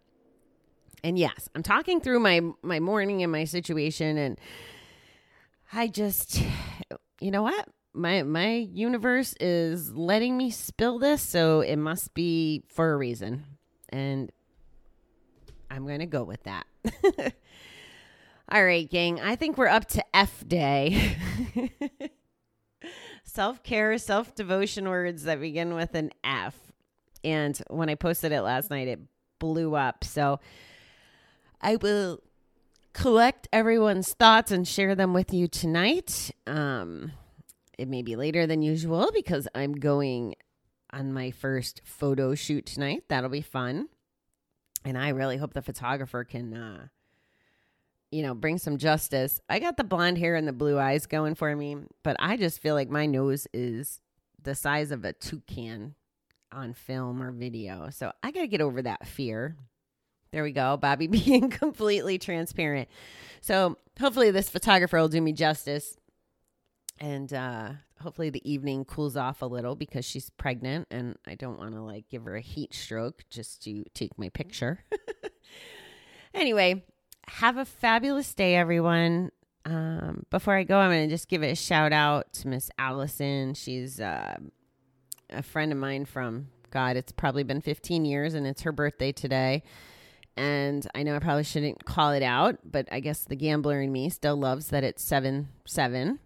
and 1.04 1.18
yes, 1.18 1.48
I'm 1.54 1.62
talking 1.62 2.00
through 2.00 2.20
my 2.20 2.40
my 2.62 2.80
morning 2.80 3.22
and 3.22 3.30
my 3.30 3.44
situation 3.44 4.16
and 4.18 4.38
I 5.72 5.88
just 5.88 6.42
you 7.20 7.30
know 7.30 7.42
what? 7.42 7.68
My 7.94 8.22
my 8.22 8.54
universe 8.54 9.34
is 9.40 9.92
letting 9.92 10.36
me 10.36 10.50
spill 10.50 10.98
this, 10.98 11.22
so 11.22 11.60
it 11.60 11.76
must 11.76 12.14
be 12.14 12.64
for 12.68 12.92
a 12.92 12.96
reason. 12.96 13.44
And 13.88 14.30
I'm 15.70 15.86
going 15.86 16.00
to 16.00 16.06
go 16.06 16.24
with 16.24 16.42
that. 16.44 16.66
All 18.50 18.64
right, 18.64 18.88
gang. 18.88 19.20
I 19.20 19.36
think 19.36 19.58
we're 19.58 19.66
up 19.66 19.86
to 19.88 20.04
F 20.14 20.46
day. 20.46 21.16
self 23.24 23.62
care, 23.62 23.98
self 23.98 24.34
devotion 24.34 24.88
words 24.88 25.24
that 25.24 25.40
begin 25.40 25.74
with 25.74 25.94
an 25.94 26.10
F. 26.22 26.54
And 27.24 27.60
when 27.70 27.88
I 27.88 27.96
posted 27.96 28.30
it 28.32 28.42
last 28.42 28.70
night, 28.70 28.88
it 28.88 29.00
blew 29.38 29.74
up. 29.74 30.04
So 30.04 30.38
I 31.60 31.76
will 31.76 32.20
collect 32.92 33.48
everyone's 33.52 34.14
thoughts 34.14 34.50
and 34.50 34.66
share 34.66 34.94
them 34.94 35.12
with 35.12 35.32
you 35.32 35.48
tonight. 35.48 36.30
Um, 36.46 37.12
it 37.78 37.88
may 37.88 38.02
be 38.02 38.16
later 38.16 38.46
than 38.46 38.62
usual 38.62 39.10
because 39.14 39.46
I'm 39.54 39.74
going 39.74 40.34
on 40.90 41.12
my 41.12 41.30
first 41.30 41.82
photo 41.84 42.34
shoot 42.34 42.66
tonight. 42.66 43.04
That'll 43.08 43.30
be 43.30 43.42
fun. 43.42 43.88
And 44.84 44.96
I 44.96 45.10
really 45.10 45.36
hope 45.36 45.52
the 45.52 45.62
photographer 45.62 46.24
can, 46.24 46.54
uh, 46.54 46.86
you 48.10 48.22
know, 48.22 48.34
bring 48.34 48.56
some 48.56 48.78
justice. 48.78 49.40
I 49.48 49.58
got 49.58 49.76
the 49.76 49.84
blonde 49.84 50.18
hair 50.18 50.36
and 50.36 50.46
the 50.46 50.52
blue 50.52 50.78
eyes 50.78 51.06
going 51.06 51.34
for 51.34 51.54
me, 51.54 51.76
but 52.02 52.16
I 52.18 52.36
just 52.36 52.62
feel 52.62 52.74
like 52.74 52.88
my 52.88 53.04
nose 53.04 53.46
is 53.52 54.00
the 54.42 54.54
size 54.54 54.90
of 54.92 55.04
a 55.04 55.12
toucan 55.12 55.96
on 56.52 56.72
film 56.72 57.20
or 57.20 57.32
video. 57.32 57.90
So 57.90 58.12
I 58.22 58.30
got 58.30 58.40
to 58.40 58.46
get 58.46 58.60
over 58.60 58.80
that 58.82 59.06
fear. 59.06 59.56
There 60.32 60.42
we 60.42 60.52
go. 60.52 60.76
Bobbie 60.76 61.06
being 61.24 61.50
completely 61.50 62.18
transparent. 62.18 62.88
So 63.40 63.78
hopefully 63.98 64.30
this 64.30 64.48
photographer 64.48 64.98
will 64.98 65.08
do 65.08 65.20
me 65.20 65.32
justice. 65.32 65.96
And 66.98 67.32
uh, 67.32 67.72
hopefully 68.00 68.30
the 68.30 68.50
evening 68.50 68.84
cools 68.84 69.16
off 69.16 69.42
a 69.42 69.46
little 69.46 69.74
because 69.76 70.04
she's 70.04 70.30
pregnant 70.30 70.88
and 70.90 71.16
I 71.26 71.34
don't 71.34 71.58
want 71.58 71.74
to 71.74 71.82
like 71.82 72.08
give 72.08 72.24
her 72.24 72.36
a 72.36 72.40
heat 72.40 72.74
stroke 72.74 73.24
just 73.30 73.62
to 73.64 73.84
take 73.94 74.18
my 74.18 74.30
picture. 74.30 74.84
anyway, 76.34 76.84
have 77.28 77.56
a 77.56 77.64
fabulous 77.64 78.32
day, 78.34 78.54
everyone. 78.56 79.30
Um, 79.64 80.24
before 80.30 80.54
I 80.54 80.62
go, 80.62 80.78
I'm 80.78 80.90
going 80.90 81.08
to 81.08 81.14
just 81.14 81.28
give 81.28 81.42
a 81.42 81.54
shout 81.54 81.92
out 81.92 82.32
to 82.34 82.48
Miss 82.48 82.70
Allison. 82.78 83.54
She's 83.54 84.00
uh, 84.00 84.36
a 85.30 85.42
friend 85.42 85.72
of 85.72 85.78
mine 85.78 86.04
from 86.04 86.48
God. 86.70 86.96
It's 86.96 87.12
probably 87.12 87.42
been 87.42 87.60
15 87.60 88.04
years, 88.04 88.34
and 88.34 88.46
it's 88.46 88.62
her 88.62 88.72
birthday 88.72 89.10
today. 89.10 89.64
And 90.36 90.86
I 90.94 91.02
know 91.02 91.16
I 91.16 91.18
probably 91.18 91.44
shouldn't 91.44 91.84
call 91.84 92.12
it 92.12 92.22
out, 92.22 92.58
but 92.70 92.86
I 92.92 93.00
guess 93.00 93.24
the 93.24 93.36
gambler 93.36 93.80
in 93.80 93.90
me 93.90 94.10
still 94.10 94.36
loves 94.36 94.68
that 94.68 94.84
it's 94.84 95.02
7 95.02 95.48
7. 95.64 96.18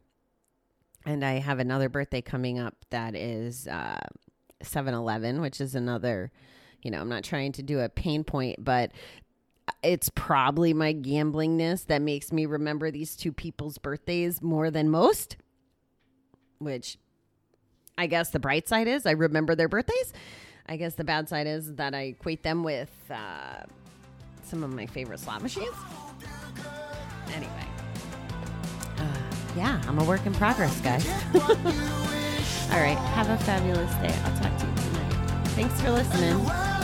And 1.06 1.24
I 1.24 1.34
have 1.34 1.58
another 1.58 1.88
birthday 1.88 2.20
coming 2.20 2.58
up 2.58 2.74
that 2.90 3.14
is 3.14 3.68
uh, 3.68 4.00
7 4.62 4.92
11, 4.92 5.40
which 5.40 5.60
is 5.60 5.74
another, 5.74 6.32
you 6.82 6.90
know, 6.90 7.00
I'm 7.00 7.08
not 7.08 7.24
trying 7.24 7.52
to 7.52 7.62
do 7.62 7.80
a 7.80 7.88
pain 7.88 8.24
point, 8.24 8.62
but 8.64 8.90
it's 9.82 10.10
probably 10.10 10.74
my 10.74 10.92
gamblingness 10.92 11.84
that 11.84 12.02
makes 12.02 12.32
me 12.32 12.46
remember 12.46 12.90
these 12.90 13.16
two 13.16 13.32
people's 13.32 13.78
birthdays 13.78 14.42
more 14.42 14.70
than 14.70 14.90
most, 14.90 15.36
which 16.58 16.98
I 17.96 18.06
guess 18.06 18.30
the 18.30 18.40
bright 18.40 18.68
side 18.68 18.88
is 18.88 19.06
I 19.06 19.12
remember 19.12 19.54
their 19.54 19.68
birthdays. 19.68 20.12
I 20.66 20.76
guess 20.76 20.94
the 20.94 21.04
bad 21.04 21.28
side 21.28 21.46
is 21.46 21.74
that 21.76 21.94
I 21.94 22.02
equate 22.02 22.42
them 22.42 22.62
with 22.62 22.90
uh, 23.10 23.64
some 24.50 24.64
of 24.64 24.74
my 24.74 24.84
favorite 24.84 25.20
slot 25.20 25.42
machines. 25.42 25.74
Anyway, 27.32 27.66
uh, 28.98 29.16
yeah, 29.56 29.80
I'm 29.86 30.00
a 30.00 30.04
work 30.04 30.26
in 30.26 30.34
progress, 30.34 30.80
guys. 30.80 31.06
All 32.72 32.80
right, 32.80 32.98
have 33.14 33.30
a 33.30 33.38
fabulous 33.44 33.94
day. 33.96 34.14
I'll 34.24 34.38
talk 34.38 34.58
to 34.58 34.66
you 34.66 34.74
tonight. 34.74 35.46
Thanks 35.54 35.80
for 35.80 35.90
listening. 35.92 36.79